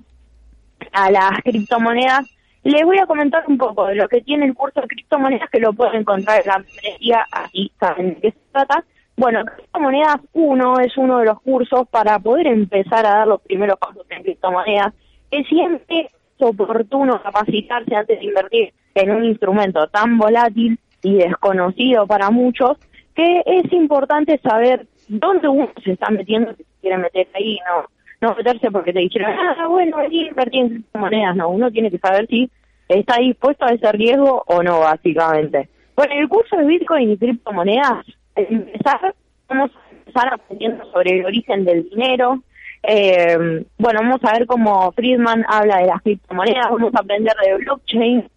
a 0.92 1.10
las 1.10 1.32
criptomonedas, 1.42 2.30
les 2.64 2.82
voy 2.84 2.98
a 2.98 3.06
comentar 3.06 3.44
un 3.46 3.58
poco 3.58 3.86
de 3.86 3.94
lo 3.94 4.08
que 4.08 4.22
tiene 4.22 4.46
el 4.46 4.54
curso 4.54 4.80
de 4.80 4.88
criptomonedas 4.88 5.50
que 5.50 5.60
lo 5.60 5.72
pueden 5.74 6.00
encontrar 6.00 6.40
en 6.40 6.46
la 6.46 6.58
membresía, 6.58 7.26
así 7.30 7.70
saben 7.78 8.14
de 8.14 8.20
qué 8.20 8.30
se 8.30 8.38
trata. 8.52 8.84
Bueno, 9.16 9.44
Criptomonedas 9.44 10.16
1 10.32 10.80
es 10.80 10.96
uno 10.96 11.18
de 11.18 11.26
los 11.26 11.40
cursos 11.42 11.86
para 11.88 12.18
poder 12.18 12.48
empezar 12.48 13.06
a 13.06 13.18
dar 13.18 13.28
los 13.28 13.42
primeros 13.42 13.78
pasos 13.78 14.04
en 14.08 14.22
criptomonedas, 14.22 14.94
que 15.30 15.44
siempre 15.44 16.00
es 16.00 16.42
oportuno 16.42 17.22
capacitarse 17.22 17.94
antes 17.94 18.18
de 18.18 18.24
invertir 18.24 18.72
en 18.94 19.10
un 19.10 19.24
instrumento 19.24 19.86
tan 19.88 20.18
volátil 20.18 20.78
y 21.02 21.14
desconocido 21.14 22.06
para 22.06 22.30
muchos, 22.30 22.78
que 23.14 23.42
es 23.46 23.72
importante 23.72 24.38
saber 24.38 24.86
dónde 25.06 25.48
uno 25.48 25.70
se 25.84 25.92
está 25.92 26.10
metiendo, 26.10 26.52
si 26.54 26.64
se 26.64 26.70
quiere 26.80 26.98
meter 26.98 27.28
ahí, 27.34 27.58
no 27.68 27.84
no 28.20 28.34
meterse 28.34 28.70
porque 28.70 28.92
te 28.92 29.00
dijeron, 29.00 29.32
ah, 29.32 29.66
bueno, 29.68 29.98
aquí 29.98 30.28
invertir 30.28 30.60
en 30.60 30.68
criptomonedas, 30.68 31.36
no, 31.36 31.48
uno 31.48 31.70
tiene 31.70 31.90
que 31.90 31.98
saber 31.98 32.26
si 32.28 32.50
está 32.88 33.18
dispuesto 33.18 33.64
a 33.64 33.70
ese 33.70 33.90
riesgo 33.92 34.42
o 34.46 34.62
no, 34.62 34.80
básicamente. 34.80 35.68
Bueno, 35.96 36.14
el 36.14 36.28
curso 36.28 36.56
de 36.56 36.64
Bitcoin 36.64 37.10
y 37.10 37.16
criptomonedas 37.16 38.06
empezar, 38.36 39.14
vamos 39.48 39.70
a 39.70 39.94
empezar 39.96 40.34
aprendiendo 40.34 40.84
sobre 40.90 41.18
el 41.18 41.26
origen 41.26 41.64
del 41.64 41.88
dinero. 41.88 42.42
Eh, 42.82 43.64
bueno, 43.78 44.00
vamos 44.02 44.20
a 44.24 44.32
ver 44.32 44.46
cómo 44.46 44.92
Friedman 44.92 45.44
habla 45.48 45.78
de 45.78 45.86
las 45.86 46.02
criptomonedas, 46.02 46.70
vamos 46.70 46.94
a 46.94 47.00
aprender 47.00 47.34
de 47.42 47.56
blockchain, 47.56 48.28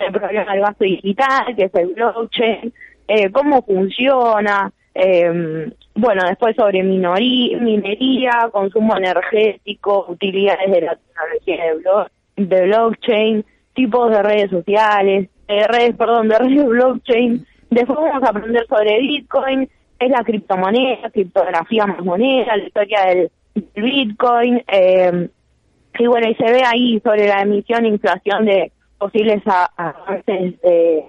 el 0.00 0.12
problema 0.12 0.52
del 0.52 0.62
gasto 0.62 0.84
digital, 0.84 1.56
que 1.56 1.64
es 1.64 1.74
el 1.74 1.94
blockchain, 1.94 2.72
eh, 3.08 3.30
cómo 3.30 3.62
funciona, 3.62 4.72
eh, 4.94 5.70
bueno, 5.94 6.22
después 6.26 6.56
sobre 6.56 6.82
minería, 6.82 8.48
consumo 8.50 8.96
energético, 8.96 10.06
utilidades 10.08 10.70
de 10.70 10.80
la 10.80 10.96
tecnología 10.96 12.08
de, 12.36 12.46
de 12.46 12.66
blockchain, 12.66 13.44
tipos 13.74 14.10
de 14.10 14.22
redes 14.22 14.50
sociales, 14.50 15.28
de 15.48 15.66
redes, 15.68 15.96
perdón, 15.96 16.28
de 16.28 16.38
redes 16.38 16.66
blockchain, 16.66 17.46
Después 17.72 17.98
vamos 17.98 18.22
a 18.22 18.28
aprender 18.28 18.66
sobre 18.66 19.00
Bitcoin, 19.00 19.66
es 19.98 20.10
la 20.10 20.22
criptomoneda, 20.22 21.08
criptografía 21.10 21.86
más 21.86 22.04
moneda, 22.04 22.54
la 22.54 22.64
historia 22.64 23.00
del, 23.06 23.30
Bitcoin. 23.74 24.62
Eh, 24.68 25.28
y 25.98 26.06
bueno, 26.06 26.28
y 26.28 26.34
se 26.34 26.52
ve 26.52 26.62
ahí 26.66 27.00
sobre 27.00 27.28
la 27.28 27.40
emisión 27.40 27.86
e 27.86 27.88
inflación 27.88 28.44
de 28.44 28.72
posibles 28.98 29.42
avances 29.46 30.54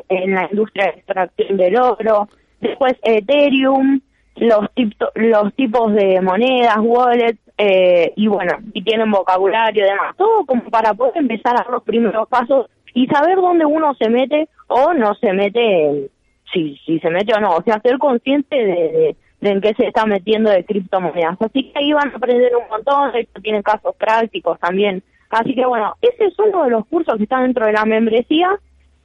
en 0.07 0.33
la 0.33 0.47
industria 0.49 0.85
de 0.85 0.91
extracción 0.91 1.57
del 1.57 1.75
oro. 1.75 2.29
Después 2.63 2.93
Ethereum, 3.03 3.99
los, 4.37 4.67
los 5.15 5.53
tipos 5.53 5.93
de 5.93 6.21
monedas, 6.21 6.77
wallets, 6.79 7.39
eh, 7.57 8.13
y 8.15 8.27
bueno, 8.27 8.53
y 8.73 8.83
tienen 8.83 9.11
vocabulario 9.11 9.85
y 9.85 9.89
demás, 9.89 10.15
todo 10.17 10.45
como 10.45 10.63
para 10.71 10.93
poder 10.93 11.17
empezar 11.17 11.55
a 11.55 11.59
dar 11.59 11.69
los 11.69 11.83
primeros 11.83 12.27
pasos 12.27 12.67
y 12.93 13.05
saber 13.07 13.35
dónde 13.35 13.65
uno 13.65 13.93
se 13.95 14.09
mete 14.09 14.47
o 14.67 14.93
no 14.93 15.13
se 15.15 15.33
mete, 15.33 16.09
si, 16.51 16.77
si 16.85 16.99
se 16.99 17.09
mete 17.09 17.33
o 17.35 17.39
no, 17.39 17.55
o 17.55 17.63
sea, 17.63 17.79
ser 17.81 17.97
consciente 17.99 18.55
de, 18.55 19.15
de, 19.41 19.49
en 19.49 19.61
qué 19.61 19.73
se 19.75 19.87
está 19.87 20.05
metiendo 20.05 20.49
de 20.49 20.65
criptomonedas. 20.65 21.37
Así 21.41 21.71
que 21.71 21.79
ahí 21.79 21.93
van 21.93 22.11
a 22.11 22.15
aprender 22.15 22.55
un 22.55 22.67
montón, 22.69 23.11
tienen 23.41 23.61
casos 23.61 23.95
prácticos 23.97 24.59
también. 24.59 25.03
Así 25.29 25.53
que 25.53 25.65
bueno, 25.65 25.95
ese 26.01 26.25
es 26.25 26.39
uno 26.39 26.63
de 26.63 26.69
los 26.71 26.85
cursos 26.87 27.17
que 27.17 27.23
están 27.23 27.43
dentro 27.43 27.65
de 27.65 27.73
la 27.73 27.85
membresía 27.85 28.57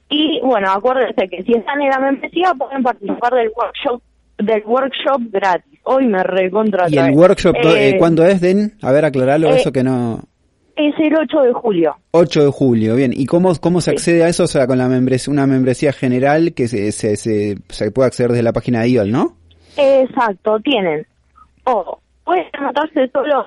y 0.09 0.39
bueno, 0.41 0.71
acuérdense 0.71 1.29
que 1.29 1.43
si 1.43 1.53
están 1.53 1.81
en 1.81 1.89
la 1.89 1.99
membresía 1.99 2.53
pueden 2.57 2.83
participar 2.83 3.33
del 3.33 3.51
workshop 3.55 4.01
del 4.37 4.63
workshop 4.65 5.21
gratis. 5.31 5.79
Hoy 5.83 6.07
me 6.07 6.23
recontra. 6.23 6.85
¿Y 6.89 6.97
el 6.97 7.11
workshop 7.11 7.55
eh, 7.63 7.95
cuándo 7.99 8.25
es, 8.25 8.41
Den? 8.41 8.73
A 8.81 8.91
ver, 8.91 9.05
aclararlo, 9.05 9.49
eso 9.49 9.71
que 9.71 9.83
no... 9.83 10.21
Es 10.77 10.95
el 10.97 11.13
8 11.13 11.41
de 11.41 11.53
julio. 11.53 11.95
8 12.11 12.45
de 12.45 12.51
julio, 12.51 12.95
bien. 12.95 13.11
¿Y 13.13 13.25
cómo, 13.25 13.53
cómo 13.59 13.81
se 13.81 13.91
accede 13.91 14.23
a 14.23 14.29
eso? 14.29 14.45
O 14.45 14.47
sea, 14.47 14.65
con 14.65 14.77
la 14.77 14.87
membresía, 14.87 15.33
una 15.33 15.45
membresía 15.45 15.91
general 15.91 16.53
que 16.53 16.69
se, 16.69 16.93
se, 16.93 17.17
se, 17.17 17.57
se 17.67 17.91
puede 17.91 18.07
acceder 18.07 18.31
desde 18.31 18.43
la 18.43 18.53
página 18.53 18.81
de 18.81 18.91
IOL, 18.91 19.11
¿no? 19.11 19.35
Exacto, 19.75 20.57
tienen. 20.61 21.05
O 21.65 21.99
pueden 22.23 22.45
anotarse 22.53 23.09
solo 23.09 23.45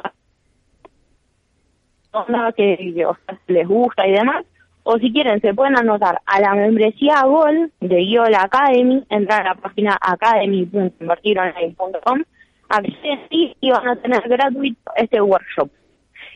nada 2.29 2.53
que 2.53 3.05
o 3.07 3.16
sea, 3.27 3.38
les 3.46 3.66
gusta 3.66 4.07
y 4.07 4.12
demás, 4.12 4.44
o 4.85 4.99
si 4.99 5.12
quieren 5.12 5.40
se 5.40 5.55
pueden 5.55 5.79
anotar 5.79 6.21
a 6.27 6.40
la 6.40 6.55
membresía 6.55 7.23
Gold 7.25 7.71
de 7.81 8.03
IOL 8.03 8.35
Academy, 8.35 9.05
entrar 9.11 9.42
a 9.42 9.51
la 9.51 9.55
página 9.55 9.97
academy.invertironline.com, 10.01 12.23
acceden 12.68 13.55
y 13.61 13.71
van 13.71 13.87
a 13.88 13.95
tener 13.97 14.23
gratuito 14.29 14.90
este 14.97 15.21
workshop. 15.21 15.71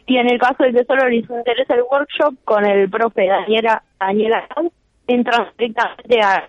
Y 0.06 0.18
en 0.18 0.30
el 0.30 0.38
caso 0.38 0.62
de 0.62 0.72
que 0.72 0.84
solo 0.84 1.08
les 1.08 1.28
interese 1.28 1.74
el 1.74 1.82
workshop, 1.90 2.36
con 2.44 2.64
el 2.64 2.88
profe 2.88 3.26
Daniela, 3.26 3.82
Daniela 3.98 4.46
entran 5.08 5.48
directamente 5.58 6.20
al, 6.20 6.44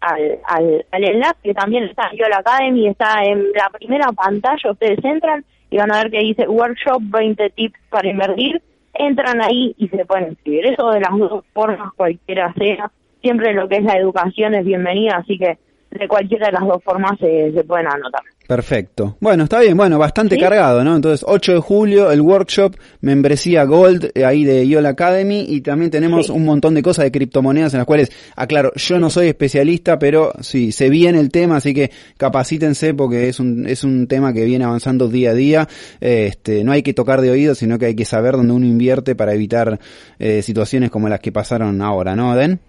al, 0.00 0.40
al, 0.44 0.84
al, 0.90 1.04
enlace 1.04 1.36
que 1.42 1.54
también 1.54 1.84
está 1.84 2.10
en 2.12 2.30
la 2.30 2.38
Academy, 2.38 2.88
está 2.88 3.22
en 3.24 3.52
la 3.52 3.70
primera 3.70 4.10
pantalla, 4.12 4.70
ustedes 4.70 5.04
entran 5.04 5.44
y 5.70 5.76
van 5.76 5.92
a 5.92 6.02
ver 6.02 6.10
que 6.10 6.20
dice 6.20 6.48
Workshop 6.48 7.02
20 7.02 7.50
tips 7.50 7.78
para 7.90 8.08
invertir, 8.08 8.62
entran 8.98 9.40
ahí 9.40 9.74
y 9.78 9.88
se 9.88 10.04
pueden 10.04 10.30
inscribir. 10.30 10.66
Eso 10.66 10.90
de 10.90 11.00
las 11.00 11.16
dos 11.16 11.44
formas, 11.52 11.92
cualquiera 11.94 12.52
sea, 12.54 12.90
siempre 13.22 13.54
lo 13.54 13.68
que 13.68 13.76
es 13.76 13.84
la 13.84 13.96
educación 13.96 14.54
es 14.54 14.64
bienvenida, 14.64 15.16
así 15.16 15.38
que 15.38 15.58
de 15.90 16.08
cualquiera 16.08 16.46
de 16.46 16.52
las 16.52 16.66
dos 16.66 16.82
formas 16.84 17.18
se, 17.18 17.52
se 17.52 17.64
pueden 17.64 17.86
anotar. 17.86 18.22
Perfecto. 18.48 19.18
Bueno, 19.20 19.44
está 19.44 19.60
bien, 19.60 19.76
bueno, 19.76 19.98
bastante 19.98 20.36
¿Sí? 20.36 20.40
cargado, 20.40 20.82
¿no? 20.82 20.96
Entonces, 20.96 21.22
8 21.28 21.52
de 21.52 21.58
julio, 21.58 22.10
el 22.10 22.22
workshop, 22.22 22.76
membresía 23.02 23.64
Gold, 23.64 24.10
eh, 24.14 24.24
ahí 24.24 24.42
de 24.42 24.66
YOL 24.66 24.86
Academy, 24.86 25.44
y 25.46 25.60
también 25.60 25.90
tenemos 25.90 26.28
sí. 26.28 26.32
un 26.32 26.46
montón 26.46 26.72
de 26.72 26.82
cosas 26.82 27.04
de 27.04 27.12
criptomonedas 27.12 27.74
en 27.74 27.78
las 27.80 27.86
cuales, 27.86 28.10
aclaro, 28.36 28.72
yo 28.74 28.98
no 28.98 29.10
soy 29.10 29.26
especialista, 29.26 29.98
pero 29.98 30.32
sí, 30.40 30.72
sé 30.72 30.88
bien 30.88 31.14
el 31.14 31.30
tema, 31.30 31.56
así 31.56 31.74
que 31.74 31.90
capacítense 32.16 32.94
porque 32.94 33.28
es 33.28 33.38
un, 33.38 33.66
es 33.66 33.84
un 33.84 34.06
tema 34.06 34.32
que 34.32 34.46
viene 34.46 34.64
avanzando 34.64 35.08
día 35.08 35.32
a 35.32 35.34
día. 35.34 35.68
Este, 36.00 36.64
no 36.64 36.72
hay 36.72 36.82
que 36.82 36.94
tocar 36.94 37.20
de 37.20 37.30
oído, 37.30 37.54
sino 37.54 37.78
que 37.78 37.84
hay 37.84 37.94
que 37.94 38.06
saber 38.06 38.32
dónde 38.32 38.54
uno 38.54 38.64
invierte 38.64 39.14
para 39.14 39.34
evitar 39.34 39.78
eh, 40.18 40.40
situaciones 40.40 40.90
como 40.90 41.10
las 41.10 41.20
que 41.20 41.32
pasaron 41.32 41.82
ahora, 41.82 42.16
¿no, 42.16 42.34
Den? 42.34 42.60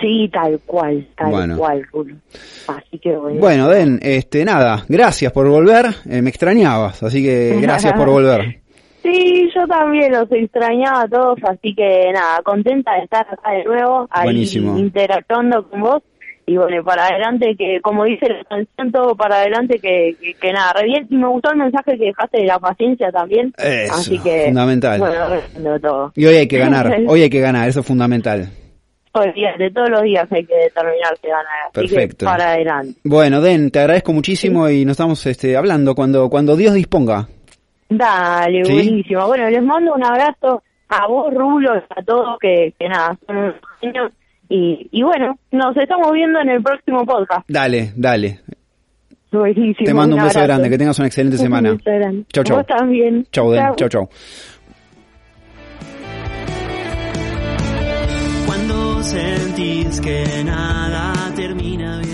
Sí, 0.00 0.30
tal 0.32 0.58
cual, 0.64 1.06
tal 1.16 1.30
bueno. 1.30 1.56
cual, 1.58 1.86
Así 2.68 2.98
que 2.98 3.16
bueno. 3.16 3.40
Bueno, 3.40 3.68
Den, 3.68 3.98
este, 4.02 4.44
nada, 4.44 4.84
gracias 4.88 5.32
por 5.32 5.48
volver. 5.48 5.86
Eh, 6.08 6.22
me 6.22 6.30
extrañabas, 6.30 7.02
así 7.02 7.22
que 7.22 7.58
gracias 7.60 7.92
por 7.92 8.08
volver. 8.08 8.60
Sí, 9.02 9.50
yo 9.54 9.66
también 9.66 10.12
los 10.12 10.30
extrañaba 10.30 11.04
a 11.04 11.08
todos, 11.08 11.38
así 11.48 11.74
que 11.74 12.10
nada, 12.12 12.42
contenta 12.44 12.92
de 12.96 13.04
estar 13.04 13.26
acá 13.30 13.52
de 13.52 13.64
nuevo, 13.64 14.06
ahí 14.10 14.24
Buenísimo. 14.24 14.76
interactuando 14.76 15.66
con 15.70 15.80
vos. 15.80 16.02
Y 16.44 16.58
bueno, 16.58 16.84
para 16.84 17.06
adelante, 17.06 17.56
que 17.56 17.80
como 17.80 18.04
dice 18.04 18.28
la 18.28 18.44
canción, 18.44 18.92
todo 18.92 19.16
para 19.16 19.36
adelante, 19.36 19.78
que, 19.78 20.16
que, 20.20 20.34
que, 20.34 20.52
nada, 20.52 20.74
re 20.74 20.84
bien. 20.84 21.06
Y 21.08 21.16
me 21.16 21.28
gustó 21.28 21.50
el 21.52 21.56
mensaje 21.56 21.96
que 21.96 22.04
dejaste 22.06 22.40
de 22.40 22.44
la 22.44 22.58
paciencia 22.58 23.10
también. 23.10 23.54
Eso, 23.56 23.94
así 23.94 24.18
que, 24.18 24.44
fundamental. 24.44 25.00
Bueno, 25.00 25.80
todo. 25.80 26.12
Y 26.14 26.26
hoy 26.26 26.34
hay 26.34 26.46
que 26.46 26.58
ganar, 26.58 26.98
hoy 27.06 27.22
hay 27.22 27.30
que 27.30 27.40
ganar, 27.40 27.70
eso 27.70 27.80
es 27.80 27.86
fundamental 27.86 28.50
de 29.58 29.70
todos 29.70 29.90
los 29.90 30.02
días 30.02 30.30
hay 30.30 30.44
que 30.44 30.54
determinarse 30.54 31.26
ganar. 31.26 31.44
Así 31.72 31.88
Perfecto. 31.88 32.18
Que 32.18 32.24
para 32.26 32.52
adelante. 32.52 33.00
Bueno, 33.04 33.40
Den, 33.40 33.70
te 33.70 33.80
agradezco 33.80 34.12
muchísimo 34.12 34.68
sí. 34.68 34.80
y 34.80 34.84
nos 34.84 34.92
estamos 34.92 35.24
este, 35.26 35.56
hablando 35.56 35.94
cuando, 35.94 36.28
cuando 36.28 36.56
Dios 36.56 36.74
disponga. 36.74 37.28
Dale, 37.88 38.64
¿Sí? 38.64 38.72
buenísimo. 38.72 39.26
Bueno, 39.26 39.50
les 39.50 39.62
mando 39.62 39.94
un 39.94 40.04
abrazo 40.04 40.62
a 40.88 41.06
vos, 41.08 41.34
Rulo, 41.34 41.72
a 41.72 42.02
todos 42.02 42.38
que, 42.40 42.72
que 42.78 42.88
nada, 42.88 43.18
son 43.26 43.36
unos 43.36 43.54
genios. 43.80 44.12
Y, 44.48 44.88
y 44.90 45.02
bueno, 45.02 45.38
nos 45.52 45.76
estamos 45.76 46.12
viendo 46.12 46.40
en 46.40 46.48
el 46.48 46.62
próximo 46.62 47.04
podcast. 47.04 47.42
Dale, 47.48 47.92
dale. 47.96 48.40
Buenísimo. 49.32 49.86
Te 49.86 49.94
mando 49.94 50.16
un, 50.16 50.22
un 50.22 50.28
beso 50.28 50.42
grande, 50.42 50.68
que 50.68 50.78
tengas 50.78 50.98
una 50.98 51.06
excelente 51.06 51.36
un 51.36 51.42
semana. 51.42 51.76
Chau, 52.32 52.44
chau. 52.44 52.56
Vos 52.56 52.66
también. 52.66 53.26
Chau, 53.30 53.50
Den. 53.52 53.74
Chau, 53.76 53.88
chau. 53.88 54.08
Sentís 59.10 60.00
que 60.00 60.44
nada 60.44 61.12
termina 61.34 61.98
bien. 61.98 62.09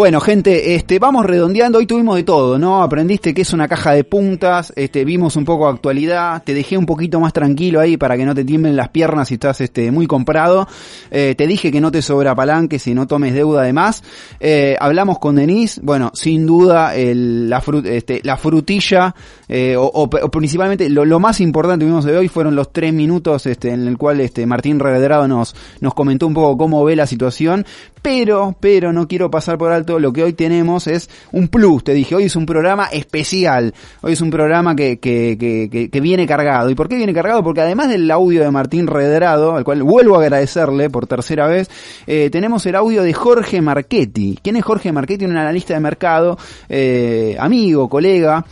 Bueno, 0.00 0.18
gente, 0.18 0.76
este, 0.76 0.98
vamos 0.98 1.26
redondeando. 1.26 1.76
Hoy 1.76 1.84
tuvimos 1.84 2.16
de 2.16 2.22
todo, 2.22 2.58
¿no? 2.58 2.82
Aprendiste 2.82 3.34
que 3.34 3.42
es 3.42 3.52
una 3.52 3.68
caja 3.68 3.92
de 3.92 4.02
puntas, 4.02 4.72
este, 4.74 5.04
vimos 5.04 5.36
un 5.36 5.44
poco 5.44 5.68
actualidad, 5.68 6.42
te 6.42 6.54
dejé 6.54 6.78
un 6.78 6.86
poquito 6.86 7.20
más 7.20 7.34
tranquilo 7.34 7.80
ahí 7.80 7.98
para 7.98 8.16
que 8.16 8.24
no 8.24 8.34
te 8.34 8.42
tiemblen 8.42 8.76
las 8.76 8.88
piernas 8.88 9.28
si 9.28 9.34
estás, 9.34 9.60
este, 9.60 9.90
muy 9.90 10.06
comprado. 10.06 10.66
Eh, 11.10 11.34
te 11.36 11.46
dije 11.46 11.70
que 11.70 11.82
no 11.82 11.92
te 11.92 12.00
sobra 12.00 12.34
palanque 12.34 12.78
si 12.78 12.94
no 12.94 13.06
tomes 13.06 13.34
deuda 13.34 13.60
de 13.60 13.74
más. 13.74 14.02
Eh, 14.40 14.74
hablamos 14.80 15.18
con 15.18 15.36
Denise, 15.36 15.82
bueno, 15.84 16.12
sin 16.14 16.46
duda, 16.46 16.96
el, 16.96 17.50
la, 17.50 17.60
frut, 17.60 17.84
este, 17.84 18.22
la 18.24 18.38
frutilla, 18.38 19.14
eh, 19.48 19.76
o, 19.76 19.84
o, 19.84 20.04
o, 20.04 20.30
principalmente 20.30 20.88
lo, 20.88 21.04
lo, 21.04 21.20
más 21.20 21.42
importante 21.42 21.84
que 21.84 21.90
vimos 21.90 22.06
de 22.06 22.16
hoy 22.16 22.28
fueron 22.28 22.56
los 22.56 22.72
tres 22.72 22.94
minutos, 22.94 23.44
este, 23.44 23.68
en 23.68 23.86
el 23.86 23.98
cual, 23.98 24.22
este, 24.22 24.46
Martín 24.46 24.80
Revedrado 24.80 25.28
nos, 25.28 25.54
nos 25.80 25.92
comentó 25.92 26.26
un 26.26 26.32
poco 26.32 26.56
cómo 26.56 26.82
ve 26.86 26.96
la 26.96 27.06
situación, 27.06 27.66
pero, 28.02 28.56
pero 28.58 28.92
no 28.92 29.06
quiero 29.06 29.30
pasar 29.30 29.58
por 29.58 29.72
alto 29.72 29.98
lo 29.98 30.12
que 30.12 30.22
hoy 30.22 30.32
tenemos 30.32 30.86
es 30.86 31.10
un 31.32 31.48
plus, 31.48 31.84
te 31.84 31.92
dije, 31.92 32.14
hoy 32.14 32.24
es 32.24 32.36
un 32.36 32.46
programa 32.46 32.86
especial, 32.86 33.74
hoy 34.00 34.12
es 34.12 34.20
un 34.20 34.30
programa 34.30 34.74
que, 34.74 34.98
que, 34.98 35.36
que, 35.38 35.90
que, 35.90 36.00
viene 36.00 36.26
cargado. 36.26 36.70
¿Y 36.70 36.74
por 36.74 36.88
qué 36.88 36.96
viene 36.96 37.12
cargado? 37.12 37.42
Porque 37.42 37.60
además 37.60 37.88
del 37.88 38.10
audio 38.10 38.42
de 38.42 38.50
Martín 38.50 38.86
Redrado, 38.86 39.56
al 39.56 39.64
cual 39.64 39.82
vuelvo 39.82 40.16
a 40.16 40.22
agradecerle 40.22 40.90
por 40.90 41.06
tercera 41.06 41.46
vez, 41.46 41.70
eh, 42.06 42.30
tenemos 42.30 42.64
el 42.66 42.74
audio 42.76 43.02
de 43.02 43.12
Jorge 43.12 43.60
Marchetti. 43.60 44.38
¿Quién 44.42 44.56
es 44.56 44.64
Jorge 44.64 44.92
Marchetti? 44.92 45.24
Un 45.24 45.36
analista 45.36 45.74
de 45.74 45.80
mercado, 45.80 46.38
eh, 46.68 47.36
amigo, 47.38 47.88
colega, 47.88 48.44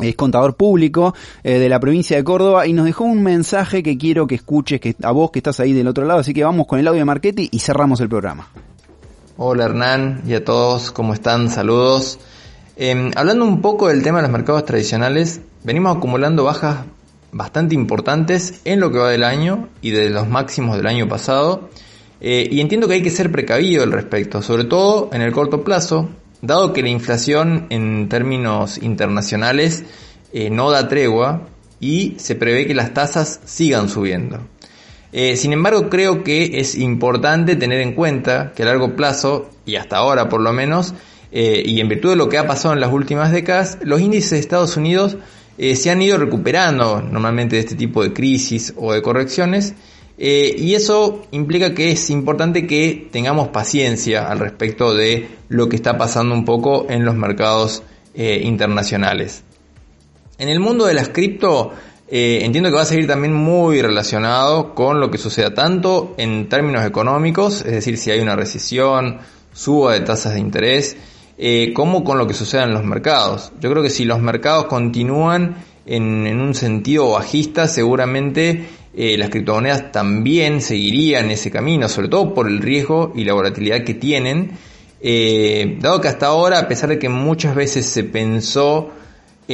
es 0.00 0.16
contador 0.16 0.56
público 0.56 1.14
eh, 1.42 1.58
de 1.58 1.68
la 1.68 1.78
provincia 1.78 2.16
de 2.16 2.24
Córdoba 2.24 2.66
y 2.66 2.72
nos 2.72 2.86
dejó 2.86 3.04
un 3.04 3.22
mensaje 3.22 3.82
que 3.82 3.98
quiero 3.98 4.26
que 4.26 4.36
escuches 4.36 4.80
que 4.80 4.96
a 5.02 5.12
vos 5.12 5.30
que 5.30 5.40
estás 5.40 5.60
ahí 5.60 5.72
del 5.72 5.88
otro 5.88 6.04
lado, 6.04 6.20
así 6.20 6.32
que 6.32 6.44
vamos 6.44 6.66
con 6.66 6.78
el 6.78 6.88
audio 6.88 7.00
de 7.00 7.04
Marchetti 7.04 7.48
y 7.50 7.58
cerramos 7.58 8.00
el 8.00 8.08
programa. 8.08 8.48
Hola 9.44 9.64
Hernán 9.64 10.22
y 10.24 10.34
a 10.34 10.44
todos, 10.44 10.92
¿cómo 10.92 11.14
están? 11.14 11.50
Saludos. 11.50 12.20
Eh, 12.76 13.10
hablando 13.16 13.44
un 13.44 13.60
poco 13.60 13.88
del 13.88 14.04
tema 14.04 14.18
de 14.18 14.22
los 14.22 14.30
mercados 14.30 14.64
tradicionales, 14.64 15.40
venimos 15.64 15.96
acumulando 15.96 16.44
bajas 16.44 16.84
bastante 17.32 17.74
importantes 17.74 18.60
en 18.64 18.78
lo 18.78 18.92
que 18.92 18.98
va 18.98 19.10
del 19.10 19.24
año 19.24 19.68
y 19.80 19.90
de 19.90 20.10
los 20.10 20.28
máximos 20.28 20.76
del 20.76 20.86
año 20.86 21.08
pasado. 21.08 21.70
Eh, 22.20 22.48
y 22.52 22.60
entiendo 22.60 22.86
que 22.86 22.94
hay 22.94 23.02
que 23.02 23.10
ser 23.10 23.32
precavido 23.32 23.82
al 23.82 23.90
respecto, 23.90 24.42
sobre 24.42 24.62
todo 24.62 25.10
en 25.12 25.22
el 25.22 25.32
corto 25.32 25.64
plazo, 25.64 26.08
dado 26.40 26.72
que 26.72 26.82
la 26.82 26.90
inflación 26.90 27.66
en 27.70 28.08
términos 28.08 28.78
internacionales 28.78 29.82
eh, 30.32 30.50
no 30.50 30.70
da 30.70 30.86
tregua 30.86 31.48
y 31.80 32.14
se 32.20 32.36
prevé 32.36 32.68
que 32.68 32.76
las 32.76 32.94
tasas 32.94 33.40
sigan 33.44 33.88
subiendo. 33.88 34.51
Eh, 35.12 35.36
sin 35.36 35.52
embargo, 35.52 35.90
creo 35.90 36.24
que 36.24 36.58
es 36.60 36.74
importante 36.74 37.54
tener 37.54 37.80
en 37.80 37.94
cuenta 37.94 38.52
que 38.56 38.62
a 38.62 38.66
largo 38.66 38.96
plazo, 38.96 39.50
y 39.66 39.76
hasta 39.76 39.98
ahora 39.98 40.30
por 40.30 40.40
lo 40.40 40.52
menos, 40.54 40.94
eh, 41.32 41.62
y 41.64 41.80
en 41.80 41.88
virtud 41.88 42.10
de 42.10 42.16
lo 42.16 42.30
que 42.30 42.38
ha 42.38 42.46
pasado 42.46 42.72
en 42.72 42.80
las 42.80 42.92
últimas 42.92 43.30
décadas, 43.30 43.78
los 43.82 44.00
índices 44.00 44.30
de 44.30 44.38
Estados 44.38 44.76
Unidos 44.78 45.18
eh, 45.58 45.76
se 45.76 45.90
han 45.90 46.00
ido 46.00 46.16
recuperando 46.16 47.02
normalmente 47.02 47.56
de 47.56 47.60
este 47.60 47.74
tipo 47.74 48.02
de 48.02 48.14
crisis 48.14 48.72
o 48.76 48.92
de 48.94 49.02
correcciones, 49.02 49.74
y 50.24 50.74
eso 50.74 51.26
implica 51.32 51.74
que 51.74 51.90
es 51.90 52.08
importante 52.08 52.64
que 52.64 53.08
tengamos 53.10 53.48
paciencia 53.48 54.30
al 54.30 54.38
respecto 54.38 54.94
de 54.94 55.26
lo 55.48 55.68
que 55.68 55.74
está 55.74 55.98
pasando 55.98 56.32
un 56.32 56.44
poco 56.44 56.86
en 56.88 57.04
los 57.04 57.16
mercados 57.16 57.82
internacionales. 58.14 59.42
En 60.38 60.48
el 60.48 60.60
mundo 60.60 60.86
de 60.86 60.94
las 60.94 61.08
cripto, 61.08 61.72
eh, 62.14 62.44
entiendo 62.44 62.68
que 62.68 62.76
va 62.76 62.82
a 62.82 62.84
seguir 62.84 63.06
también 63.06 63.32
muy 63.32 63.80
relacionado 63.80 64.74
con 64.74 65.00
lo 65.00 65.10
que 65.10 65.16
suceda 65.16 65.54
tanto 65.54 66.14
en 66.18 66.46
términos 66.46 66.84
económicos, 66.84 67.64
es 67.64 67.72
decir, 67.72 67.96
si 67.96 68.10
hay 68.10 68.20
una 68.20 68.36
recesión, 68.36 69.16
suba 69.54 69.94
de 69.94 70.00
tasas 70.00 70.34
de 70.34 70.40
interés, 70.40 70.94
eh, 71.38 71.72
como 71.72 72.04
con 72.04 72.18
lo 72.18 72.26
que 72.26 72.34
suceda 72.34 72.64
en 72.64 72.74
los 72.74 72.84
mercados. 72.84 73.50
Yo 73.62 73.70
creo 73.70 73.82
que 73.82 73.88
si 73.88 74.04
los 74.04 74.20
mercados 74.20 74.66
continúan 74.66 75.56
en, 75.86 76.26
en 76.26 76.38
un 76.42 76.54
sentido 76.54 77.12
bajista, 77.12 77.66
seguramente 77.66 78.68
eh, 78.94 79.16
las 79.16 79.30
criptomonedas 79.30 79.90
también 79.90 80.60
seguirían 80.60 81.30
ese 81.30 81.50
camino, 81.50 81.88
sobre 81.88 82.08
todo 82.08 82.34
por 82.34 82.46
el 82.46 82.58
riesgo 82.58 83.14
y 83.16 83.24
la 83.24 83.32
volatilidad 83.32 83.84
que 83.84 83.94
tienen. 83.94 84.50
Dado 85.80 86.02
que 86.02 86.08
hasta 86.08 86.26
ahora, 86.26 86.58
a 86.58 86.68
pesar 86.68 86.90
de 86.90 86.98
que 86.98 87.08
muchas 87.08 87.54
veces 87.54 87.86
se 87.86 88.04
pensó 88.04 88.90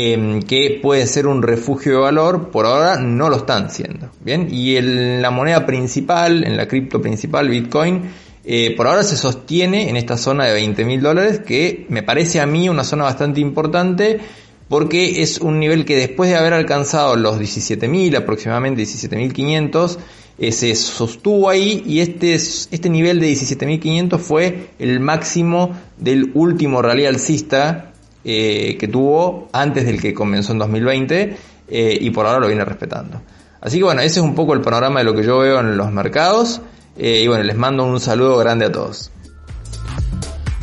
eh, 0.00 0.40
que 0.46 0.78
puede 0.80 1.08
ser 1.08 1.26
un 1.26 1.42
refugio 1.42 1.94
de 1.94 1.98
valor, 1.98 2.50
por 2.52 2.66
ahora 2.66 3.00
no 3.00 3.28
lo 3.28 3.38
están 3.38 3.68
siendo. 3.68 4.08
Bien, 4.20 4.46
y 4.48 4.76
en 4.76 5.20
la 5.20 5.32
moneda 5.32 5.66
principal, 5.66 6.44
en 6.44 6.56
la 6.56 6.68
cripto 6.68 7.02
principal, 7.02 7.48
Bitcoin, 7.48 8.02
eh, 8.44 8.74
por 8.76 8.86
ahora 8.86 9.02
se 9.02 9.16
sostiene 9.16 9.90
en 9.90 9.96
esta 9.96 10.16
zona 10.16 10.44
de 10.44 10.52
20 10.52 10.84
mil 10.84 11.00
dólares, 11.00 11.40
que 11.40 11.84
me 11.88 12.04
parece 12.04 12.38
a 12.38 12.46
mí 12.46 12.68
una 12.68 12.84
zona 12.84 13.02
bastante 13.02 13.40
importante 13.40 14.20
porque 14.68 15.20
es 15.20 15.38
un 15.38 15.58
nivel 15.58 15.84
que 15.84 15.96
después 15.96 16.30
de 16.30 16.36
haber 16.36 16.52
alcanzado 16.52 17.16
los 17.16 17.40
17.000, 17.40 18.18
aproximadamente 18.18 18.82
17.500, 18.82 19.98
eh, 20.38 20.52
se 20.52 20.76
sostuvo 20.76 21.48
ahí 21.48 21.82
y 21.84 21.98
este, 21.98 22.34
este 22.34 22.88
nivel 22.88 23.18
de 23.18 23.32
17.500 23.32 24.18
fue 24.18 24.68
el 24.78 25.00
máximo 25.00 25.76
del 25.96 26.30
último 26.34 26.82
rally 26.82 27.06
alcista 27.06 27.87
eh, 28.24 28.76
que 28.78 28.88
tuvo 28.88 29.48
antes 29.52 29.84
del 29.86 30.00
que 30.00 30.14
comenzó 30.14 30.52
en 30.52 30.58
2020 30.58 31.36
eh, 31.68 31.98
y 32.00 32.10
por 32.10 32.26
ahora 32.26 32.40
lo 32.40 32.46
viene 32.46 32.64
respetando. 32.64 33.20
Así 33.60 33.78
que 33.78 33.84
bueno, 33.84 34.00
ese 34.00 34.20
es 34.20 34.24
un 34.24 34.34
poco 34.34 34.54
el 34.54 34.60
panorama 34.60 35.00
de 35.00 35.04
lo 35.04 35.14
que 35.14 35.22
yo 35.22 35.38
veo 35.38 35.60
en 35.60 35.76
los 35.76 35.90
mercados 35.90 36.60
y 37.00 37.28
bueno, 37.28 37.44
les 37.44 37.56
mando 37.56 37.84
un 37.84 38.00
saludo 38.00 38.36
grande 38.38 38.66
a 38.66 38.72
todos. 38.72 39.12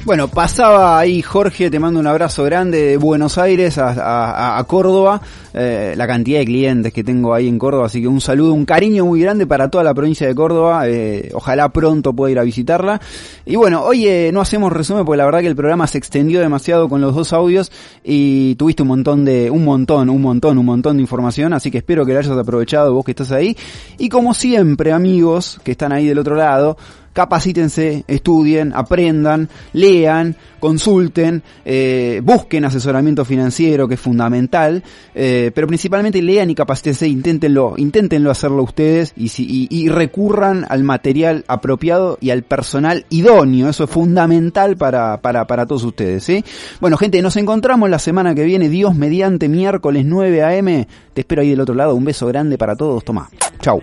Bueno, 0.06 0.28
pasaba 0.28 1.00
ahí 1.00 1.24
Jorge, 1.24 1.72
te 1.72 1.80
mando 1.80 2.00
un 2.00 2.06
abrazo 2.06 2.44
grande 2.44 2.80
de 2.80 2.98
Buenos 2.98 3.40
Aires 3.40 3.80
a, 3.80 4.64
Córdoba, 4.68 5.20
eh, 5.52 5.96
la 5.98 6.06
cantidad 6.06 6.38
de 6.38 6.46
clientes 6.46 6.94
que 6.94 7.04
tengo 7.04 7.34
ahí 7.34 7.48
en 7.48 7.58
Córdoba, 7.58 7.88
así 7.88 8.02
que 8.02 8.08
un 8.08 8.22
saludo, 8.22 8.54
un 8.54 8.66
cariño 8.66 9.04
muy 9.04 9.20
grande 9.20 9.48
para 9.48 9.68
toda 9.68 9.84
la 9.84 9.96
provincia 9.96 10.28
de 10.28 10.36
Córdoba, 10.36 10.88
eh, 10.88 11.32
ojalá 11.34 11.70
pronto 11.70 12.14
pueda 12.14 12.32
ir 12.32 12.38
a 12.38 12.44
visitarla. 12.44 13.02
Y 13.48 13.56
bueno, 13.56 13.82
hoy 13.82 14.06
eh, 14.06 14.30
no 14.32 14.42
hacemos 14.42 14.72
resumen 14.72 15.06
porque 15.06 15.18
la 15.18 15.26
verdad 15.26 15.40
que 15.40 15.48
el 15.48 15.56
programa 15.56 15.88
se 15.88 15.98
extendió 15.98 16.40
demasiado 16.40 16.88
con 16.88 17.02
los 17.02 17.16
dos 17.16 17.34
audios 17.34 17.72
y 18.04 18.54
tuviste 18.58 18.84
un 18.84 18.90
montón 18.90 19.26
de, 19.26 19.50
un 19.50 19.66
montón, 19.66 20.12
un 20.12 20.22
montón, 20.22 20.60
un 20.60 20.68
montón 20.68 20.98
de 20.98 21.02
información, 21.02 21.52
así 21.52 21.72
que 21.72 21.80
espero 21.80 22.06
que 22.06 22.14
la 22.14 22.20
hayas 22.20 22.38
aprovechado 22.38 22.94
vos 22.94 23.06
que 23.06 23.14
estás 23.14 23.32
ahí. 23.32 23.58
Y 23.98 24.10
como 24.10 24.36
siempre 24.36 24.92
amigos 24.92 25.60
que 25.64 25.72
están 25.72 25.92
ahí 25.92 26.06
del 26.06 26.20
otro 26.20 26.36
lado, 26.36 26.78
capacítense, 27.16 28.04
estudien, 28.10 28.74
aprendan, 28.76 29.48
lean, 29.72 30.36
consulten, 30.60 31.44
eh, 31.64 32.20
busquen 32.22 32.66
asesoramiento 32.66 33.24
financiero 33.24 33.88
que 33.88 33.94
es 33.94 34.02
fundamental, 34.02 34.84
eh, 35.16 35.50
pero 35.56 35.66
principalmente 35.66 36.22
lean 36.22 36.50
y 36.50 36.56
capacítense, 36.56 37.08
inténtenlo, 37.08 37.76
inténtenlo 37.78 38.32
hacerlo 38.32 38.64
ustedes 38.64 39.14
y, 39.16 39.30
si, 39.30 39.46
y, 39.50 39.68
y, 39.70 39.88
recurran 39.88 40.66
al 40.68 40.84
material 40.84 41.46
apropiado 41.48 42.18
y 42.20 42.32
al 42.32 42.44
personal 42.44 43.06
idóneo, 43.10 43.70
eso 43.70 43.86
es 43.86 43.90
fundamental 43.90 44.76
para, 44.76 45.22
para, 45.22 45.48
para 45.48 45.66
todos 45.66 45.86
ustedes. 45.86 46.22
¿sí? 46.26 46.44
Bueno 46.82 46.98
gente, 46.98 47.22
nos 47.22 47.38
encontramos 47.38 47.90
la 47.90 48.00
semana 48.00 48.36
que 48.36 48.44
viene, 48.44 48.68
Dios 48.68 48.94
mediante 48.94 49.48
miércoles 49.48 50.04
9 50.06 50.44
a.m., 50.44 50.86
te 51.14 51.22
espero 51.22 51.44
ahí 51.44 51.52
del 51.52 51.62
otro 51.62 51.76
lado, 51.76 51.96
un 51.96 52.04
beso 52.04 52.28
grande 52.28 52.58
para 52.58 52.76
todos, 52.76 53.06
toma, 53.06 53.30
chau. 53.62 53.80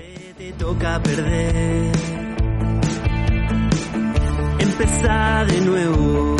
Empezá 4.72 5.44
de 5.44 5.60
nuevo, 5.60 6.36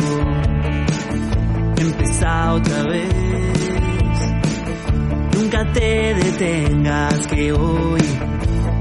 empezá 1.77 2.53
otra 2.53 2.83
vez. 2.83 3.13
Nunca 5.35 5.71
te 5.73 6.13
detengas 6.15 7.27
que 7.27 7.53
hoy 7.53 8.01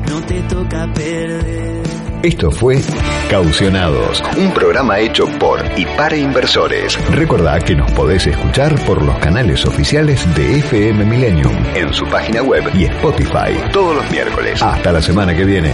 no 0.08 0.20
te 0.22 0.42
toca 0.42 0.90
perder. 0.92 1.82
Esto 2.22 2.50
fue 2.52 2.80
Caucionados, 3.28 4.22
un 4.36 4.52
programa 4.52 5.00
hecho 5.00 5.26
por 5.38 5.60
y 5.76 5.84
para 5.96 6.16
inversores. 6.16 6.96
Recordá 7.10 7.58
que 7.58 7.74
nos 7.74 7.90
podés 7.92 8.26
escuchar 8.26 8.74
por 8.84 9.02
los 9.02 9.18
canales 9.18 9.64
oficiales 9.64 10.24
de 10.36 10.58
FM 10.58 11.04
Millennium, 11.04 11.52
en 11.74 11.92
su 11.92 12.04
página 12.06 12.42
web 12.42 12.64
y 12.74 12.84
Spotify, 12.84 13.70
todos 13.72 13.96
los 13.96 14.10
miércoles. 14.10 14.62
Hasta 14.62 14.92
la 14.92 15.02
semana 15.02 15.34
que 15.34 15.44
viene. 15.44 15.72